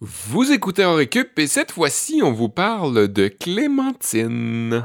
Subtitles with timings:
[0.00, 0.98] Vous écoutez en
[1.38, 4.84] et cette fois-ci, on vous parle de Clémentine.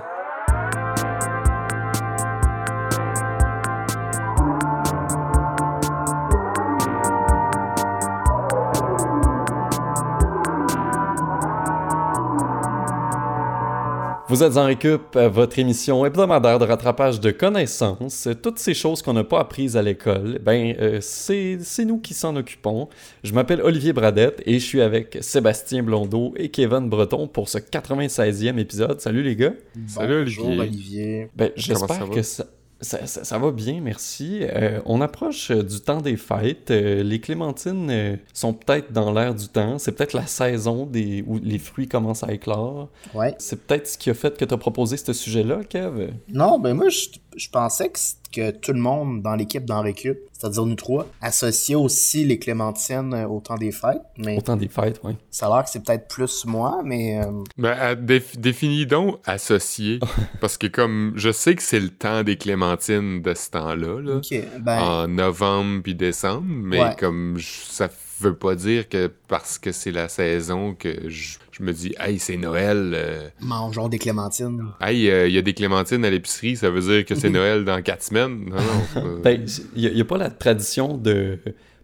[14.31, 18.29] Vous êtes en récup, euh, votre émission hebdomadaire de rattrapage de connaissances.
[18.41, 22.13] Toutes ces choses qu'on n'a pas apprises à l'école, ben euh, c'est c'est nous qui
[22.13, 22.87] s'en occupons.
[23.25, 27.57] Je m'appelle Olivier Bradette et je suis avec Sébastien Blondeau et Kevin Breton pour ce
[27.57, 29.01] 96e épisode.
[29.01, 29.51] Salut les gars.
[29.87, 30.61] Salut, Bonjour, Olivier.
[30.61, 31.29] Olivier.
[31.35, 32.45] Ben, j'espère que ça,
[32.81, 34.39] ça, ça- ça va bien, merci.
[34.41, 36.71] Euh, on approche euh, du temps des fêtes.
[36.71, 39.77] Euh, les clémentines sont peut-être dans l'air du temps.
[39.79, 42.89] C'est peut-être la saison des, où les fruits commencent à éclore.
[43.13, 43.35] Ouais.
[43.37, 46.09] C'est peut-être ce qui a fait que tu as proposé ce sujet-là, Kev?
[46.29, 47.99] Non, ben moi, je, je pensais que,
[48.31, 53.13] que tout le monde dans l'équipe d'en récup, c'est-à-dire nous trois, associait aussi les clémentines
[53.13, 54.01] euh, au temps des fêtes.
[54.17, 55.13] Mais Au temps des fêtes, oui.
[55.29, 59.99] ça a l'air que c'est peut-être plus moi, mais euh, Ben, déf- définis donc associé.
[60.41, 64.21] parce que comme je sais que c'est le temps des clémentines de ce temps-là, là.
[64.59, 66.95] Ben, en novembre puis décembre, mais Ouais.
[66.99, 67.89] comme je- ça
[68.21, 72.19] veut pas dire que parce que c'est la saison que je, je me dis hey
[72.19, 74.67] c'est Noël, euh, mangeons des clémentines.
[74.81, 77.65] hey euh, il y a des clémentines à l'épicerie, ça veut dire que c'est Noël
[77.65, 78.45] dans quatre semaines?
[78.49, 79.01] Non non.
[79.05, 81.39] euh, Ben, il n'y a, pas la tradition de.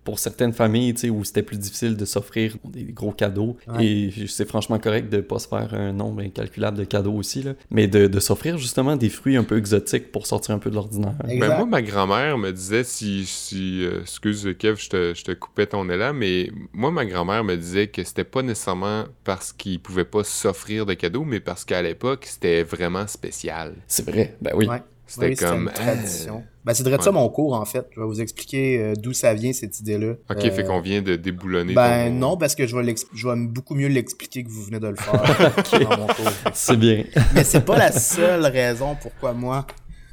[0.07, 3.85] Pour certaines familles, tu sais, où c'était plus difficile de s'offrir des gros cadeaux, Ouais.
[3.85, 7.55] et c'est franchement correct de pas se faire un nombre incalculable de cadeaux aussi, là,
[7.71, 10.75] mais de, de s'offrir justement des fruits un peu exotiques pour sortir un peu de
[10.75, 11.15] l'ordinaire.
[11.25, 15.33] Ben moi, ma grand-mère me disait, si, si euh, excuse Kev, je te, je te
[15.33, 19.81] coupais ton élan, mais moi, ma grand-mère me disait que c'était pas nécessairement parce qu'ils
[19.81, 23.73] pouvaient pas s'offrir de cadeaux, mais parce qu'à l'époque, c'était vraiment spécial.
[23.87, 24.67] C'est vrai, ben oui.
[24.67, 24.81] Ouais.
[25.07, 25.63] C'était Oui, comme...
[25.67, 26.43] une tradition.
[26.65, 27.11] Ben, c'est de ça Ouais.
[27.13, 27.85] mon cours, en fait.
[27.95, 30.15] Je vais vous expliquer euh, d'où ça vient, cette idée-là.
[30.29, 33.27] Ok, Euh, fait qu'on vient de déboulonner Ben ton- non, parce que je vais, je
[33.27, 35.13] vais beaucoup mieux l'expliquer que vous venez de le faire
[35.81, 36.29] dans mon cours.
[36.53, 37.05] C'est bien.
[37.33, 39.65] Mais c'est pas la seule raison pourquoi moi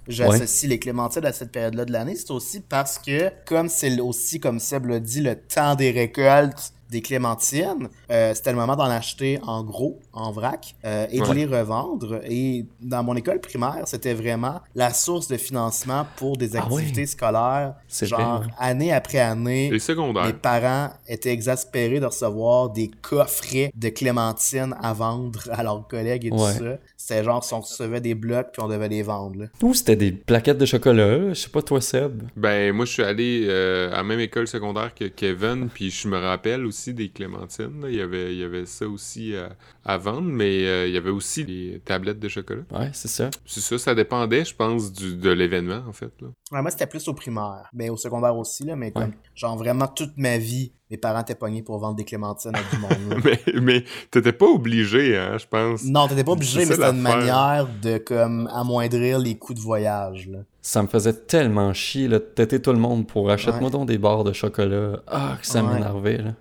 [0.07, 2.15] j'associe les clémentines à cette période-là de l'année.
[2.15, 6.73] C'est aussi parce que, comme c'est aussi, comme Seb l'a dit, le temps des récoltes
[6.95, 11.33] des clémentines, euh, c'était le moment d'en acheter en gros, en vrac, euh, et de
[11.33, 12.21] les revendre.
[12.29, 16.75] Et dans mon école primaire, c'était vraiment la source de financement pour des Ah ouais.
[16.83, 17.75] activités scolaires.
[17.89, 18.53] C'est Genre, vrai, ouais.
[18.59, 20.25] année après année, Les secondaires.
[20.27, 26.27] mes parents étaient exaspérés de recevoir des coffrets de clémentines à vendre à leurs collègues
[26.27, 26.53] et tout Ouais.
[26.53, 26.79] ça.
[26.97, 29.39] C'était genre si on recevait des blocs puis on devait les vendre.
[29.41, 29.47] Là.
[29.63, 32.23] Ou c'était des plaquettes de chocolat, je sais pas toi Seb.
[32.37, 36.09] Ben, moi, je suis allé euh, à la même école secondaire que Kevin, puis je
[36.09, 37.81] me rappelle aussi des clémentines.
[37.81, 37.89] là.
[37.89, 39.51] Il, y avait, il y avait ça aussi à,
[39.85, 42.63] à vendre, mais euh, il y avait aussi des tablettes de chocolat.
[42.73, 43.31] Ouais, c'est ça.
[43.47, 46.13] C'est ça, ça dépendait, je pense, du, de l'événement, en fait.
[46.21, 46.29] Là.
[46.53, 47.69] Ouais, moi, c'était plus au primaire.
[47.73, 49.11] Mais au secondaire aussi, là, mais comme, Ouais.
[49.35, 52.81] genre vraiment toute ma vie, mes parents étaient pognés pour vendre des clémentines à du
[52.81, 53.21] monde.
[53.25, 55.85] Mais, mais t'étais pas obligé, hein, je pense.
[55.85, 60.29] non, t'étais pas obligé, mais c'était une manière de comme amoindrir les coûts de voyage.
[60.29, 60.41] Là.
[60.61, 63.71] Ça me faisait tellement chier là, de têter tout le monde pour achète-moi Ouais.
[63.71, 65.03] donc des barres de chocolat.
[65.07, 65.73] Ah, que ça Ouais.
[65.75, 66.35] m'énervait, là.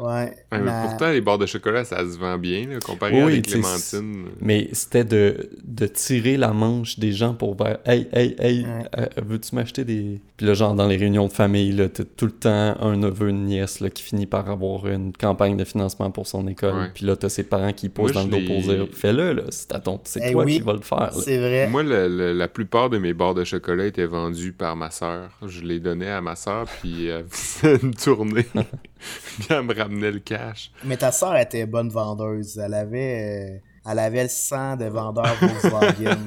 [0.00, 0.08] Ouais.
[0.08, 3.24] Ouais, mais ma- pourtant, les barres de chocolat, ça se vend bien, là, comparé à
[3.26, 4.26] Oui, des clémentines.
[4.40, 8.84] Mais c'était de, de tirer la manche des gens pour faire Hey, hey, hey, Ouais.
[8.98, 10.20] euh, veux-tu m'acheter des.
[10.36, 13.28] Puis là, genre, dans les réunions de famille, là, t'as tout le temps un neveu,
[13.28, 16.74] une nièce, là, qui finit par avoir une campagne de financement pour son école.
[16.74, 16.90] Ouais.
[16.94, 19.42] Puis là, t'as ses parents qui posent Moi, dans le dos pour dire Fais-le, là,
[19.50, 20.00] c'est à ton...
[20.04, 20.54] c'est Eh toi oui.
[20.56, 21.10] qui vas le faire.
[21.12, 21.68] C'est vrai.
[21.68, 25.30] Moi, le- le- la plupart de mes barres de chocolat étaient vendues par ma sœur.
[25.46, 28.46] Je les donnais à ma sœur, puis elle faisait une tournée.
[29.50, 30.70] elle me ramenait le cash.
[30.84, 32.58] Mais ta sœur était bonne vendeuse.
[32.58, 36.18] Elle avait, euh, elle avait le sang de vendeur Volkswagen.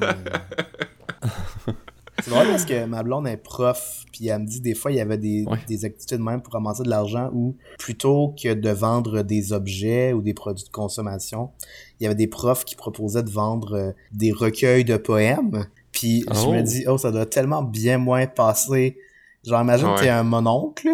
[2.22, 4.96] C'est drôle parce que ma blonde est prof, puis elle me dit des fois il
[4.96, 5.58] y avait des, Ouais.
[5.66, 10.12] des activités de même pour ramasser de l'argent où plutôt que de vendre des objets
[10.12, 11.50] ou des produits de consommation,
[11.98, 15.66] il y avait des profs qui proposaient de vendre euh, des recueils de poèmes.
[15.92, 16.52] Puis je Oh.
[16.52, 18.96] me dis oh ça doit tellement bien moins passer.
[19.44, 19.96] Genre imagine Ouais.
[20.00, 20.88] t'es un mononcle,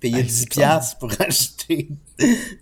[0.00, 1.88] payer Hey, 10 c'est piastres pour acheter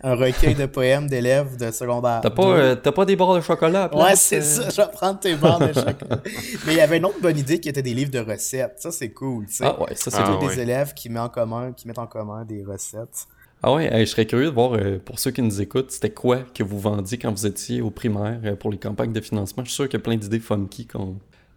[0.03, 2.21] un recueil de poèmes d'élèves de secondaire.
[2.23, 4.43] T'as pas, euh, t'as pas des barres de chocolat à Ouais, c'est euh?
[4.43, 6.23] ça, je vais prendre tes barres de chocolat.
[6.67, 8.77] Mais il y avait une autre bonne idée qui était des livres de recettes.
[8.79, 9.65] Ça, c'est cool, tu sais.
[9.65, 10.39] Ah ouais, ça c'est Ah, cool.
[10.41, 10.57] Tous ouais.
[10.57, 13.27] des élèves qui, mettent en commun, qui mettent en commun des recettes.
[13.63, 16.41] Ah ouais, je serais curieux de voir, euh, pour ceux qui nous écoutent, c'était quoi
[16.55, 19.65] que vous vendiez quand vous étiez au primaire pour les campagnes de financement?
[19.65, 21.17] Je suis sûr qu'il y a plein d'idées funky qu'on,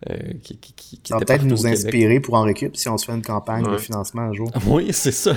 [0.09, 3.23] euh, qui, qui, qui, peut-être nous inspirer pour en récup si on se fait une
[3.23, 4.51] campagne de financement un jour.
[4.67, 5.35] Oui, c'est ça.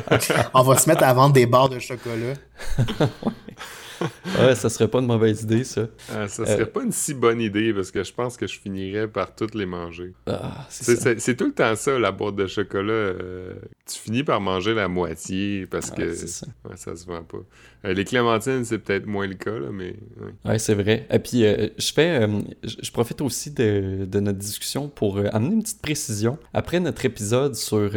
[0.54, 2.34] On va se mettre à vendre des barres de chocolat.
[2.78, 2.84] ouais,
[4.54, 5.86] ça serait pas une mauvaise idée, ça.
[6.12, 9.08] Ah, ça serait pas une si bonne idée parce que je pense que je finirais
[9.08, 10.12] par toutes les manger.
[10.26, 13.12] Ah, c'est tout le temps ça, la boîte de chocolat.
[13.86, 16.46] tu finis par manger la moitié parce que ça.
[16.74, 17.38] ça se vend pas.
[17.86, 19.94] Euh, les clémentines, c'est peut-être moins le cas, là, mais.
[20.44, 21.06] Ouais, c'est vrai.
[21.10, 22.22] Et puis, euh, je fais.
[22.22, 26.38] Euh, je profite aussi de, notre discussion pour amener une petite précision.
[26.52, 27.90] Après notre épisode sur.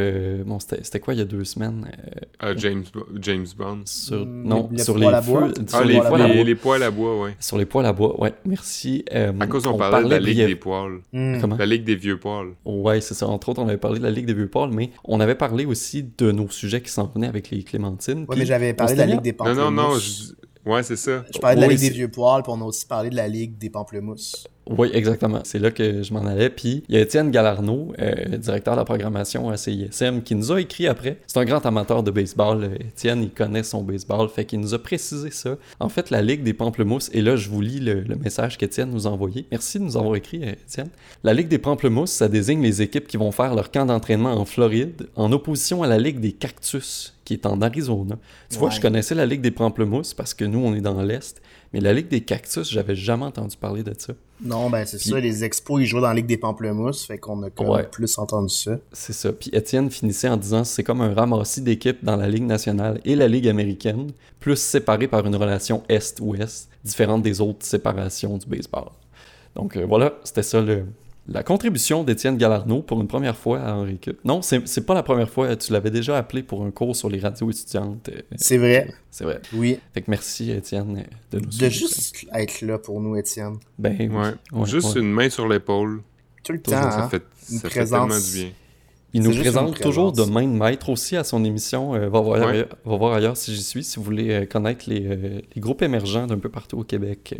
[0.45, 1.90] bon, c'était quoi il y a deux semaines
[2.40, 2.84] ah, James,
[3.19, 3.81] James Bond.
[3.86, 5.54] Sur, mm, non, sur les, feux.
[5.89, 7.36] Les, poêles les, poêles à bois, ouais.
[7.39, 8.33] Sur les poêles à bois, ouais.
[8.45, 9.03] Merci.
[9.12, 11.00] à cause on, parlait, de la Ligue des poêles.
[11.12, 11.41] Mm.
[11.41, 11.57] Comment?
[11.57, 12.53] La Ligue des vieux poêles.
[12.65, 13.27] Ouais, c'est ça.
[13.27, 15.65] Entre autres, on avait parlé de la Ligue des vieux poêles, mais on avait parlé
[15.65, 18.25] aussi de nos sujets qui s'en venaient avec les clémentines.
[18.27, 19.56] Ouais, mais j'avais parlé de la Ligue des poêles.
[19.56, 20.00] Non, non, non.
[20.00, 20.33] Je...
[20.65, 21.24] Ouais, c'est ça.
[21.33, 23.27] Je parlais de la Ligue des vieux poils, puis on a aussi parlé de la
[23.27, 24.47] Ligue des pamplemousses.
[24.69, 25.42] Oui, exactement.
[25.45, 26.50] C'est là que je m'en allais.
[26.50, 30.51] Puis il y a Étienne Galarno, euh, directeur de la programmation à CISM, qui nous
[30.51, 31.18] a écrit après.
[31.25, 32.63] C'est un grand amateur de baseball.
[32.63, 35.57] Euh, Étienne, il connaît son baseball, fait qu'il nous a précisé ça.
[35.80, 39.07] En fait, la Ligue des pamplemousses, et là, je vous lis le, message qu'Étienne nous
[39.07, 39.48] a envoyé.
[39.50, 40.89] Merci de nous avoir écrit, euh, Étienne.
[41.24, 44.45] La Ligue des pamplemousses, ça désigne les équipes qui vont faire leur camp d'entraînement en
[44.45, 48.19] Floride, en opposition à la Ligue des cactus, qui est en Arizona.
[48.50, 51.42] Tu vois, je connaissais la Ligue des pamplemousses parce que nous, on est dans l'Est.
[51.74, 54.13] Mais la Ligue des cactus, j'avais jamais entendu parler de ça.
[54.41, 57.44] Non, ben c'est ça, les expos, ils jouent dans la Ligue des pamplemousses, fait qu'on
[57.44, 58.77] a quand plus entendu ça.
[58.94, 59.33] C'est ça.
[59.33, 63.15] Puis Étienne finissait en disant c'est comme un ramassis d'équipes dans la Ligue nationale et
[63.15, 68.89] la Ligue américaine, plus séparés par une relation Est-Ouest, différente des autres séparations du baseball.
[69.56, 70.85] Donc euh, voilà, c'était ça le,
[71.31, 74.20] la contribution d'Étienne Galarno pour une première fois à Henri Cup.
[74.26, 75.56] Non, c'est pas la première fois.
[75.56, 78.10] Tu l'avais déjà appelé pour un cours sur les radios étudiantes.
[78.10, 78.92] Euh, c'est vrai.
[79.12, 79.42] C'est vrai.
[79.54, 79.80] Oui.
[79.94, 83.58] Fait que merci, Étienne, de nous De juste être là pour nous, Étienne.
[83.78, 84.12] Ben,
[84.52, 84.66] ouais.
[84.66, 86.02] Juste une main sur l'épaule.
[86.44, 86.72] Tout le temps.
[86.72, 87.10] Ça, hein.
[87.10, 88.50] fait, ça fait tellement du bien.
[89.14, 91.96] Il nous présente toujours de main de maître aussi à son émission.
[91.96, 94.88] Euh, va, voir ailleurs, va, voir ailleurs, si j'y suis, si vous voulez euh, connaître
[94.88, 97.36] les, les, groupes émergents d'un peu partout au Québec.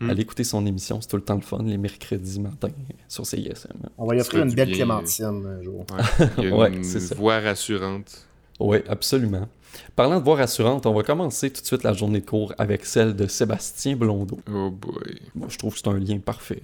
[0.00, 0.10] Mm.
[0.10, 2.68] Allez écouter son émission, c'est tout le temps le fun, les mercredis matin
[3.08, 3.68] sur CISM.
[3.98, 5.84] On va y offrir une belle clémentine un jour.
[6.38, 6.82] Ouais, une
[7.16, 8.26] voix rassurante.
[8.60, 9.48] Oui, absolument.
[9.96, 12.86] Parlant de voix rassurante, on va commencer tout de suite la journée de cours avec
[12.86, 14.38] celle de Sébastien Blondeau.
[14.52, 15.20] Oh boy.
[15.34, 16.62] Bon, je trouve que c'est un lien parfait.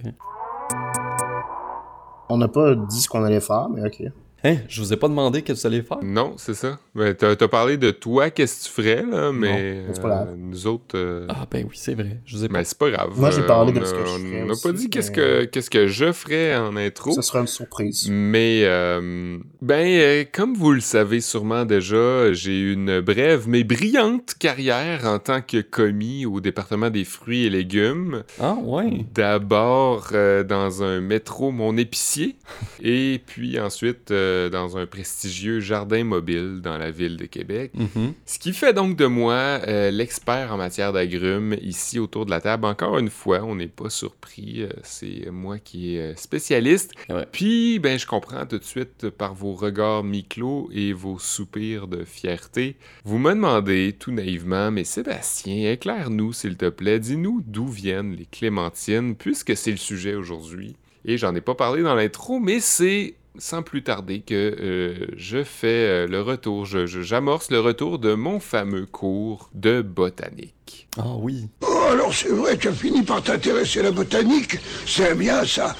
[2.29, 4.03] On n'a pas dit ce qu'on allait faire, mais ok.
[4.43, 4.57] Hein?
[4.67, 5.99] Je vous ai pas demandé qu'est-ce que vous allez faire?
[6.01, 6.79] Non, c'est ça.
[6.95, 10.95] Ben, t'as as parlé de toi, qu'est-ce que tu ferais, là, mais euh, nous autres...
[10.97, 12.21] Euh, ah ben oui, c'est vrai.
[12.25, 13.11] Je vous ai Mais c'est pas grave.
[13.17, 15.69] Moi, j'ai parlé de ce que je ferais On n'a pas dit qu'est-ce que, qu'est-ce
[15.69, 17.11] que je ferais en intro.
[17.11, 18.07] Ce sera une surprise.
[18.09, 25.05] Mais, euh, ben, comme vous le savez sûrement déjà, j'ai une brève mais brillante carrière
[25.05, 28.23] en tant que commis au département des fruits et légumes.
[28.39, 29.05] Ah ouais?
[29.13, 30.13] D'abord
[30.47, 32.37] dans un métro Mon Épicier,
[32.83, 37.71] et puis ensuite euh, dans un prestigieux jardin mobile dans la ville de Québec.
[37.77, 38.13] Mm-hmm.
[38.25, 42.41] Ce qui fait donc de moi euh, l'expert en matière d'agrumes ici autour de la
[42.41, 42.65] table.
[42.65, 44.63] Encore une fois, on n'est pas surpris.
[44.63, 46.93] Euh, c'est moi qui est spécialiste.
[47.31, 52.03] Puis, ben, je comprends tout de suite par vos regards mi-clos et vos soupirs de
[52.03, 52.77] fierté.
[53.03, 56.99] Vous me demandez tout naïvement, mais Sébastien, éclaire-nous s'il te plaît.
[56.99, 60.75] Dis-nous d'où viennent les clémentines, puisque c'est le sujet aujourd'hui.
[61.05, 65.43] Et j'en ai pas parlé dans l'intro, mais c'est sans plus tarder que euh, je
[65.43, 70.87] fais euh, le retour, j'amorce le retour de mon fameux cours de botanique.
[70.97, 71.47] Ah oui.
[71.61, 75.75] Oh, alors c'est vrai, tu as fini par t'intéresser à la botanique C'est bien ça.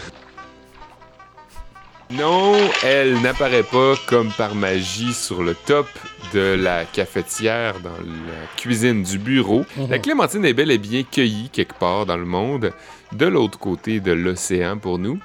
[2.11, 5.87] Non, elle n'apparaît pas comme par magie sur le top
[6.33, 9.65] de la cafetière dans la cuisine du bureau.
[9.77, 9.89] Mhm.
[9.89, 12.73] La clémentine est bel et bien cueillie quelque part dans le monde,
[13.13, 15.19] de l'autre côté de l'océan pour nous.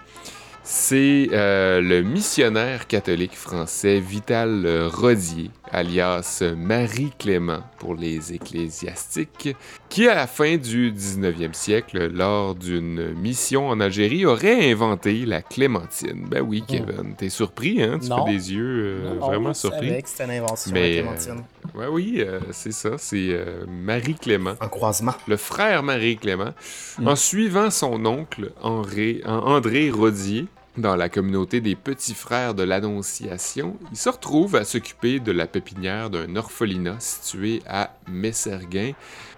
[0.69, 9.55] C'est euh, le missionnaire catholique français Vital Rodier, alias Marie-Clément pour les ecclésiastiques,
[9.89, 15.41] qui à la fin du 19e siècle, lors d'une mission en Algérie, aurait inventé la
[15.41, 16.27] clémentine.
[16.29, 16.67] Ben oui, hmm.
[16.67, 18.01] Kevin, t'es surpris, hein?
[18.01, 20.03] Tu fais des yeux euh, vraiment surpris.
[20.05, 21.45] c'était une invention, la euh, clémentine.
[21.77, 24.55] ouais, oui, c'est ça, c'est Marie-Clément.
[24.61, 25.15] Un croisement.
[25.29, 26.55] Le frère Marie-Clément,
[26.99, 27.07] hmm.
[27.07, 30.47] en suivant son oncle André, André Rodier,
[30.79, 35.47] dans la communauté des petits frères de l'Annonciation, il se retrouve à s'occuper de la
[35.47, 38.93] pépinière d'un orphelinat situé à Messerguin.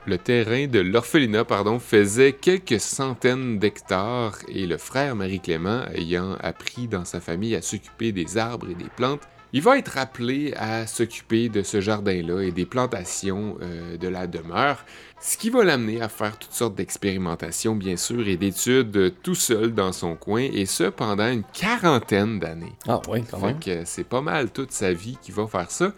[0.07, 6.89] Le terrain de l'orphelinat pardon, faisait quelques centaines d'hectares et le frère Marie-Clément, ayant appris
[6.89, 10.87] dans sa famille à s'occuper des arbres et des plantes, il va être appelé à
[10.87, 14.85] s'occuper de ce jardin-là et des plantations euh, de la demeure,
[15.21, 19.75] ce qui va l'amener à faire toutes sortes d'expérimentations, bien sûr, et d'études tout seul
[19.75, 22.75] dans son coin, et ce pendant une quarantaine d'années.
[22.87, 23.59] Ah oui, quand même.
[23.85, 25.93] c'est pas mal toute sa vie qu'il va faire ça.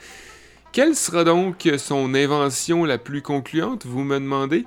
[0.72, 4.66] Quelle sera donc son invention la plus concluante, vous me demandez?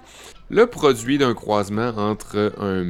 [0.49, 2.83] Le produit d'un croisement entre un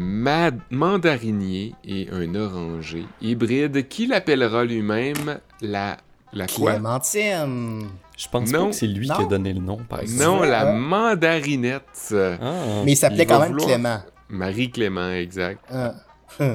[0.71, 5.97] mandarinier et un oranger hybride qu'il appellera lui-même la
[6.33, 6.73] la quoi?
[6.73, 7.87] Clémentine.
[8.17, 10.23] Je pense pas que c'est lui qui a donné le nom, par exemple.
[10.23, 12.13] Non, la mandarinette.
[12.13, 12.83] Ah.
[12.85, 13.99] Mais il s'appelait quand même Clément.
[14.29, 15.63] Marie Clément, exact.
[15.71, 15.93] Ah.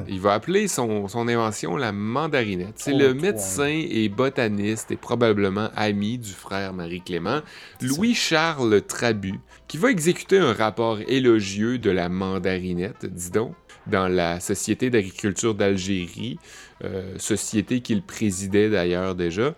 [0.08, 2.74] Il va appeler son, son, invention la mandarinette.
[2.76, 7.40] C'est le médecin et botaniste et probablement ami du frère Marie-Clément,
[7.80, 9.38] Louis-Charles Trabu,
[9.68, 13.54] qui va exécuter un rapport élogieux de la mandarinette, dis donc,
[13.86, 16.38] dans la Société d'agriculture d'Algérie,
[16.84, 19.54] euh, société qu'il présidait d'ailleurs déjà.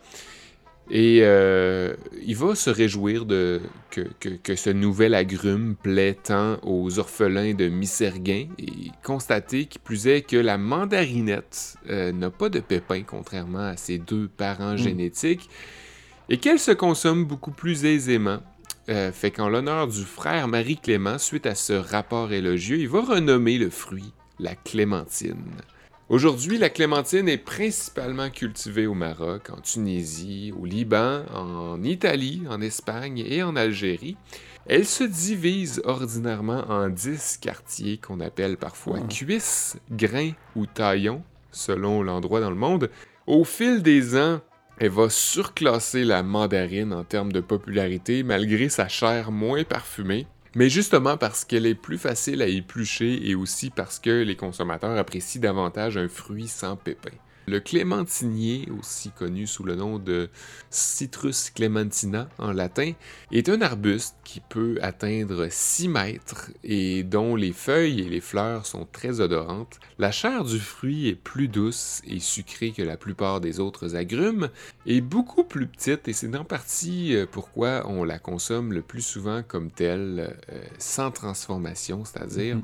[0.92, 6.98] Et euh, il va se réjouir de, que, que, ce nouvel agrume plaît tant aux
[6.98, 12.58] orphelins de Misserguin et constater qui plus est que la mandarinette euh, n'a pas de
[12.58, 14.78] pépins contrairement à ses deux parents mm.
[14.78, 15.48] génétiques
[16.28, 18.40] et qu'elle se consomme beaucoup plus aisément.
[18.90, 23.56] Euh, fait qu'en l'honneur du frère Marie-Clément, suite à ce rapport élogieux, il va renommer
[23.56, 25.52] le fruit la clémentine.
[26.08, 32.60] Aujourd'hui, la clémentine est principalement cultivée au Maroc, en Tunisie, au Liban, en Italie, en
[32.60, 34.16] Espagne et en Algérie.
[34.66, 39.06] Elle se divise ordinairement en 10 quartiers qu'on appelle parfois ah.
[39.06, 42.90] cuisses, grains ou taillons, selon l'endroit dans le monde.
[43.26, 44.40] Au fil des ans,
[44.80, 50.26] elle va surclasser la mandarine en termes de popularité malgré sa chair moins parfumée.
[50.56, 54.96] Mais justement parce qu'elle est plus facile à éplucher et aussi parce que les consommateurs
[54.96, 57.10] apprécient davantage un fruit sans pépins.
[57.46, 60.28] Le clémentinier, aussi connu sous le nom de
[60.70, 62.92] Citrus clementina en latin,
[63.32, 68.66] est un arbuste qui peut atteindre 6 mètres et dont les feuilles et les fleurs
[68.66, 69.80] sont très odorantes.
[69.98, 74.50] La chair du fruit est plus douce et sucrée que la plupart des autres agrumes
[74.86, 79.02] et beaucoup plus petite et c'est en partie euh, pourquoi on la consomme le plus
[79.02, 82.56] souvent comme telle, euh, sans transformation, c'est-à-dire.
[82.56, 82.62] Mm-hmm.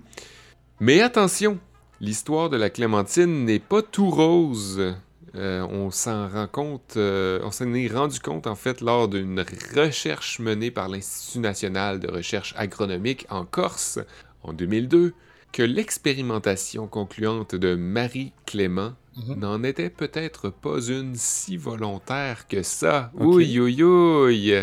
[0.80, 1.58] Mais attention,
[2.00, 4.94] L'histoire de la clémentine n'est pas tout rose.
[5.34, 9.44] Euh, on s'en rend compte, euh, on s'en est rendu compte en fait lors d'une
[9.74, 13.98] recherche menée par l'Institut national de recherche agronomique en Corse
[14.42, 15.14] en 2002
[15.52, 19.38] que l'expérimentation concluante de Marie Clément mhm.
[19.38, 23.10] n'en était peut-être pas une si volontaire que ça.
[23.14, 24.54] Oui, oui, oui.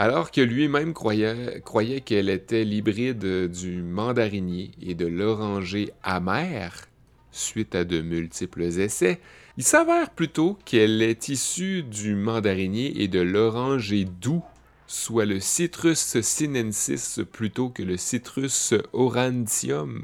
[0.00, 6.86] Alors que lui-même croyait, qu'elle était l'hybride du mandarinier et de l'oranger amer,
[7.32, 9.20] suite à de multiples essais,
[9.58, 14.42] il s'avère plutôt qu'elle est issue du mandarinier et de l'oranger doux,
[14.86, 20.02] soit le Citrus sinensis plutôt que le Citrus aurantium.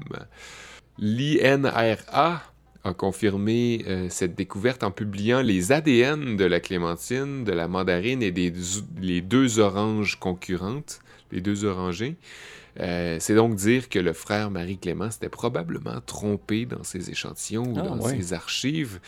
[0.98, 2.42] L'INRA
[2.86, 8.22] a confirmé euh, cette découverte en publiant les ADN de la clémentine, de la mandarine
[8.22, 8.52] et des
[9.00, 11.00] les deux oranges concurrentes,
[11.32, 12.16] les deux orangés.
[12.78, 17.78] Euh, c'est donc dire que le frère Marie-Clément s'était probablement trompé dans ses échantillons ou
[17.78, 19.00] ah, dans ses archives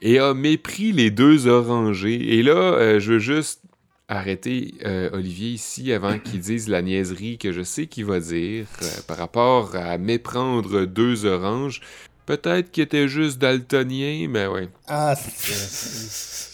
[0.00, 2.38] et a mépris les deux orangés.
[2.38, 3.60] Et là, euh, je veux juste
[4.10, 4.72] arrêter
[5.12, 8.64] Olivier ici avant qu'il dise la niaiserie que je sais qu'il va dire
[9.06, 11.82] par rapport à méprendre deux oranges.
[12.28, 14.68] Peut-être qu'il était juste daltonien, mais ouais.
[14.86, 15.14] Ah,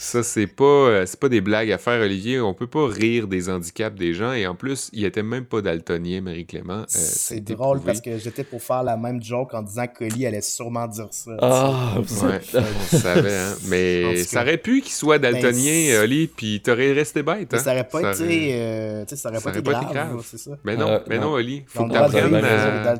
[0.04, 2.40] ça, c'est pas, euh, c'est pas des blagues à faire, Olivier.
[2.40, 4.32] On peut pas rire des handicaps des gens.
[4.32, 6.82] Et en plus, il était même pas daltonien, Marie-Clément.
[6.82, 10.40] Euh, c'est drôle parce que j'étais pour faire la même joke en disant que allait
[10.42, 11.32] sûrement dire ça.
[11.40, 13.54] Ah, ouais, on savait, hein.
[13.68, 17.52] Mais ça aurait pu qu'il soit ben, daltonien, Oli, puis t'aurais resté bête.
[17.52, 17.58] Hein?
[17.58, 20.52] Ça aurait pas été, euh, ça aurait pas, été grave, c'est ça.
[20.62, 21.64] Mais non, mais non, Oli.
[21.66, 22.94] Faut que t'apprennes à,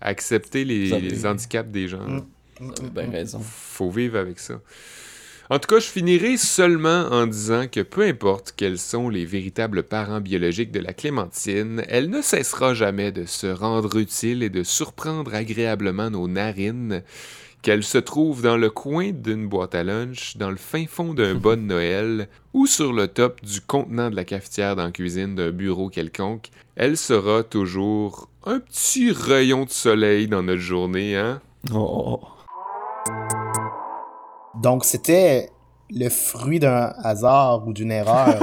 [0.00, 2.07] accepter les, handicaps des gens.
[2.08, 3.40] Mm, ben raison.
[3.40, 4.60] Faut vivre avec ça.
[5.50, 9.82] En tout cas, je finirai seulement en disant que peu importe quels sont les véritables
[9.82, 14.62] parents biologiques de la clémentine, elle ne cessera jamais de se rendre utile et de
[14.62, 17.02] surprendre agréablement nos narines,
[17.62, 21.34] qu'elle se trouve dans le coin d'une boîte à lunch, dans le fin fond d'un
[21.36, 25.34] bon de Noël, ou sur le top du contenant de la cafetière dans la cuisine
[25.34, 31.40] d'un bureau quelconque, elle sera toujours un petit rayon de soleil dans notre journée, hein?
[31.74, 32.20] Oh.
[34.60, 35.50] Donc, c'était
[35.90, 38.38] le fruit d'un hasard ou d'une erreur.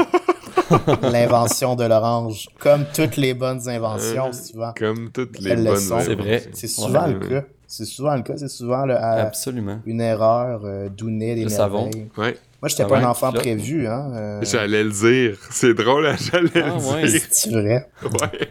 [1.02, 2.48] L'invention de l'orange.
[2.60, 4.74] Comme toutes les bonnes inventions, euh, souvent.
[4.78, 6.00] Comme toutes les bonnes inventions.
[6.02, 6.44] C'est vrai.
[6.54, 7.44] C'est souvent le cas.
[7.68, 8.38] C'est souvent le cas.
[8.38, 9.80] C'est souvent le, Absolument.
[9.86, 11.90] une erreur, euh, des Le savon.
[12.18, 12.38] Ouais.
[12.62, 14.12] Moi, j'étais pas un enfant prévu, hein.
[14.14, 14.40] Euh.
[14.42, 15.38] J'allais le dire.
[15.52, 17.22] C'est drôle, hein, j'allais ah, le dire.
[17.30, 17.88] C'est vrai?
[18.04, 18.50] Ouais.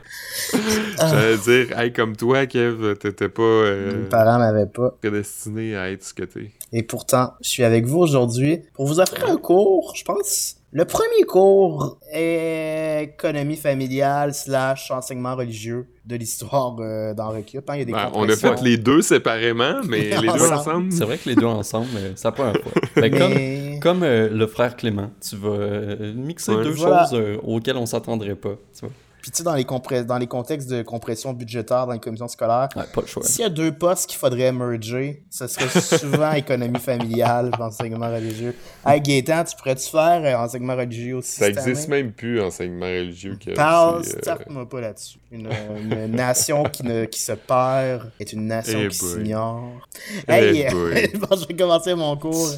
[0.98, 3.42] J'allais dire, hey, comme toi, Kev, t'étais pas.
[3.42, 4.90] Euh, Mes parents m'avaient pas.
[5.00, 6.50] Prédestiné à être ce que t'es.
[6.72, 10.84] Et pourtant, je suis avec vous aujourd'hui pour vous offrir un cours, je pense, Le
[10.84, 17.32] premier cours est économie familiale slash enseignement religieux de l'histoire euh, dans.
[17.32, 17.42] Hein.
[17.48, 20.90] Il y a des Ben, on a fait les deux séparément, mais les deux Ensemble.
[20.92, 22.72] C'est vrai que les deux ensemble, euh, ça pas un poids.
[22.96, 26.64] Mais comme, comme euh, le frère Clément, tu vas euh, mixer Ouais.
[26.64, 27.04] deux Voilà.
[27.06, 28.56] choses euh, auxquelles on s'attendrait pas.
[28.74, 28.90] Tu vois.
[29.24, 29.64] Puis tu sais, dans les,
[30.04, 33.22] dans les contextes de compression budgétaire dans les commissions scolaires, Ouais, pas le choix.
[33.22, 38.54] s'il y a deux postes qu'il faudrait merger, ce serait souvent économie familiale, enseignement religieux.
[38.86, 42.02] Hey Gaétan, tu pourrais-tu faire euh, enseignement religieux aussi Ça cette existe année?
[42.02, 43.38] même plus, enseignement religieux.
[43.56, 45.18] Parle, euh, starte-moi pas là-dessus.
[45.32, 45.48] Une,
[45.80, 49.70] une nation qui, ne, qui se perd est une nation Eh qui s'ignore.
[50.28, 51.10] Eh Hey, boy.
[51.40, 52.50] je vais commencer mon cours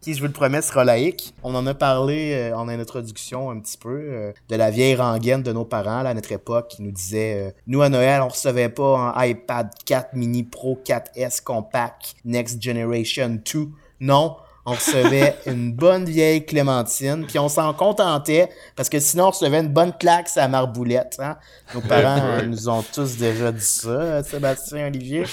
[0.00, 1.34] qui, je vous le promets, sera laïque.
[1.42, 5.42] On en a parlé euh, en introduction un petit peu euh, de la vieille rengaine
[5.42, 8.28] de nos parents là, à notre époque qui nous disait euh, Nous, à Noël, on
[8.28, 13.68] recevait pas un iPad 4 mini Pro 4S compact Next Generation 2.
[14.00, 19.30] Non, on recevait une bonne vieille clémentine, puis on s'en contentait, parce que sinon on
[19.30, 21.18] recevait une bonne claque à marboulette.
[21.20, 21.36] Hein?
[21.74, 25.24] Nos parents nous ont tous déjà dit ça, Sébastien Olivier.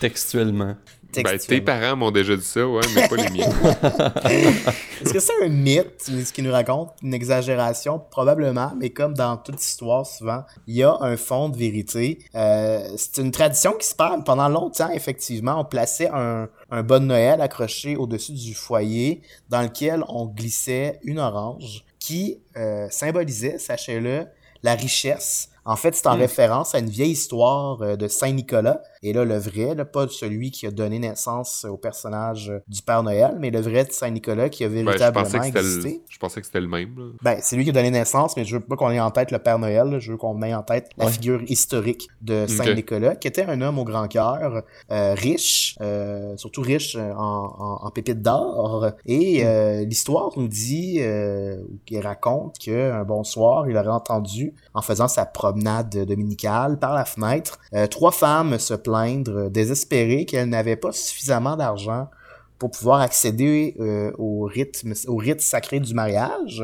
[0.00, 0.76] Textuellement.
[1.14, 3.48] Ben, tes parents m'ont déjà dit ça, ouais, mais pas les miens.
[4.24, 6.90] Est-ce que c'est un mythe, ce qu'il nous raconte?
[7.02, 7.98] Une exagération?
[8.10, 12.18] Probablement, mais comme dans toute histoire, souvent, il y a un fond de vérité.
[12.34, 14.24] Euh, c'est une tradition qui se perd.
[14.24, 20.04] Pendant longtemps, effectivement, on plaçait un, un bon Noël accroché au-dessus du foyer dans lequel
[20.08, 24.26] on glissait une orange qui euh, symbolisait, sachez-le,
[24.62, 25.49] la richesse.
[25.64, 28.82] En fait, c'est en référence à une vieille histoire euh, de Saint-Nicolas.
[29.02, 32.82] Et là, le vrai, là, pas celui qui a donné naissance au personnage euh, du
[32.82, 35.90] Père Noël, mais le vrai de Saint-Nicolas qui a Ben, je, véritablement c'était existé.
[35.90, 36.00] le...
[36.08, 36.94] je pensais que c'était le même.
[36.96, 37.04] là.
[37.22, 39.30] Ben, c'est lui qui a donné naissance, mais je veux pas qu'on ait en tête
[39.30, 39.98] le Père Noël, là.
[39.98, 43.78] je veux qu'on ait en tête la figure historique de Saint-Nicolas, qui était un homme
[43.78, 47.10] au grand cœur, euh, riche, euh, surtout riche en,
[47.58, 48.90] en, en pépites d'or.
[49.06, 54.82] Et euh, l'histoire nous dit, ou qui raconte qu'un bon soir, il aurait entendu, en
[54.82, 60.48] faisant sa promenade dominicale par la fenêtre, euh, trois femmes se plaindre, euh, désespérées, qu'elles
[60.48, 62.08] n'avaient pas suffisamment d'argent
[62.58, 66.62] pour pouvoir accéder euh, au rite sacré du mariage.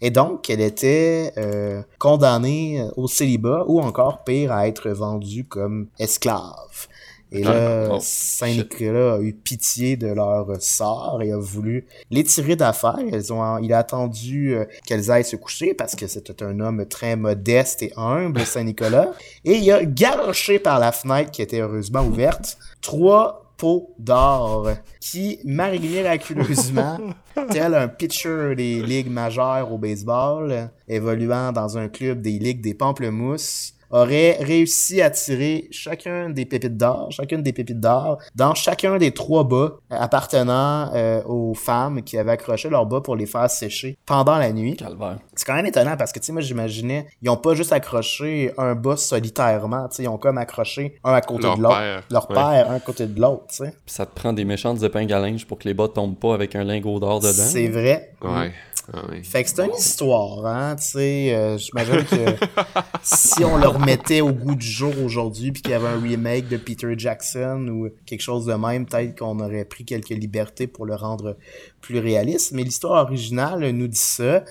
[0.00, 5.88] Et donc elle était euh, condamnée au célibat ou encore pire à être vendue comme
[5.98, 6.88] esclave
[7.32, 12.56] et là, Oh, Saint-Nicolas a eu pitié de leur sort et a voulu les tirer
[12.56, 12.98] d'affaire.
[13.12, 16.86] Elles ont, il a attendu euh, qu'elles aillent se coucher parce que c'était un homme
[16.86, 19.12] très modeste et humble, Saint-Nicolas.
[19.44, 25.40] Et il a garoché par la fenêtre qui était heureusement ouverte trois pots d'or qui,
[25.44, 26.98] miraculeusement,
[27.50, 32.74] tel un pitcher des ligues majeures au baseball, évoluant dans un club des ligues des
[32.74, 38.98] pamplemousses, aurait réussi à tirer chacun des pépites d'or, chacune des pépites d'or, dans chacun
[38.98, 43.50] des trois bas appartenant euh, aux femmes qui avaient accroché leurs bas pour les faire
[43.50, 44.76] sécher pendant la nuit.
[44.76, 45.18] Calvaire.
[45.34, 48.52] C'est quand même étonnant parce que, tu sais, moi, j'imaginais, ils ont pas juste accroché
[48.58, 51.76] un bas solitairement, tu sais, ils ont comme accroché un à côté Leur de l'autre.
[51.78, 52.34] père, Leur ouais.
[52.34, 53.70] père, un à côté de l'autre, tu sais.
[53.84, 56.34] Puis ça te prend des méchantes épingles à linge pour que les bas tombent pas
[56.34, 57.32] avec un lingot d'or dedans.
[57.32, 58.12] C'est vrai.
[58.22, 58.52] Ouais.
[58.92, 59.02] Ah.
[59.22, 62.36] Fait que c'est une histoire, hein, tu sais, euh, j'imagine que
[63.02, 66.48] si on le remettait au goût du jour aujourd'hui puis qu'il y avait un remake
[66.48, 70.86] de Peter Jackson ou quelque chose de même, peut-être qu'on aurait pris quelques libertés pour
[70.86, 71.36] le rendre
[71.80, 74.44] plus réaliste, mais l'histoire originale nous dit ça.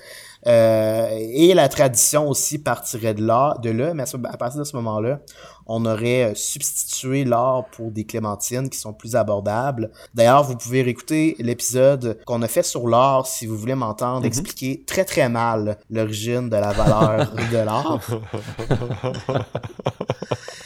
[0.47, 4.75] Euh, et la tradition aussi partirait de là, de là, mais à partir de ce
[4.75, 5.21] moment-là,
[5.67, 9.91] on aurait euh, substitué l'or pour des clémentines qui sont plus abordables.
[10.13, 14.84] D'ailleurs, vous pouvez réécouter l'épisode qu'on a fait sur l'or si vous voulez m'entendre expliquer
[14.86, 17.99] très très mal l'origine de la valeur de l'or.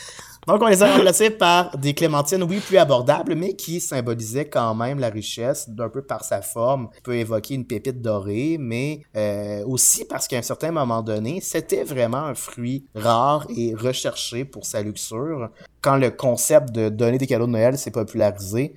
[0.50, 4.74] Donc, on les a remplacés par des clémentines, oui, plus abordables, mais qui symbolisaient quand
[4.74, 6.90] même la richesse, d'un peu par sa forme.
[7.04, 11.84] peut évoquer une pépite dorée, mais euh, aussi parce qu'à un certain moment donné, c'était
[11.84, 15.50] vraiment un fruit rare et recherché pour sa luxure.
[15.82, 18.74] Quand le concept de donner des cadeaux de Noël s'est popularisé,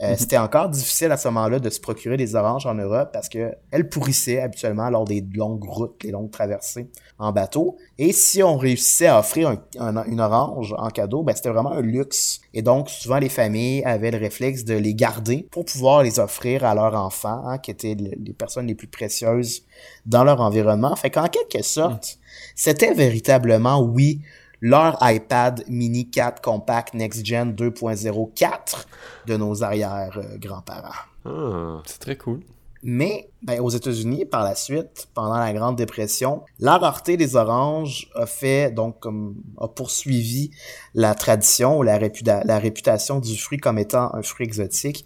[0.00, 3.28] euh, C'était encore difficile à ce moment-là de se procurer des oranges en Europe parce
[3.28, 7.76] que elles pourrissaient habituellement lors des longues routes, les longues traversées en bateau.
[7.98, 11.72] Et si on réussissait à offrir un- un- une orange en cadeau, ben, c'était vraiment
[11.72, 12.40] un luxe.
[12.54, 16.64] Et donc, souvent, les familles avaient le réflexe de les garder pour pouvoir les offrir
[16.64, 19.62] à leurs enfants, hein, qui étaient le- les personnes les plus précieuses
[20.06, 20.96] dans leur environnement.
[20.96, 22.18] Fait qu'en quelque sorte,
[22.56, 24.20] c'était véritablement, oui,
[24.62, 28.86] leur iPad mini 4 compact Next Gen 2.04
[29.26, 30.88] de nos arrière-grands-parents.
[31.26, 31.82] Ah.
[31.84, 32.40] C'est très cool.
[32.84, 38.08] Mais ben, aux États-Unis, par la suite, pendant la Grande Dépression, la rareté des oranges
[38.14, 40.50] a fait donc comme a poursuivi
[40.94, 45.04] la tradition ou la, réputa- la réputation du fruit comme étant un fruit exotique.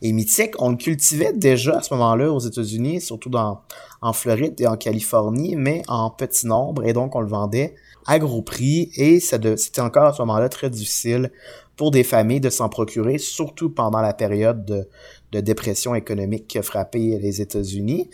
[0.00, 0.54] est mythique.
[0.58, 3.60] On le cultivait déjà à ce moment-là aux États-Unis, surtout dans,
[4.00, 7.74] en Floride et en Californie, mais en petit nombre, et donc on le vendait
[8.08, 11.30] à gros prix, et c'était encore à ce moment-là très difficile
[11.76, 14.64] pour des familles de s'en procurer, surtout pendant la période
[15.30, 18.08] de, dépression économique qui a frappé les États-Unis.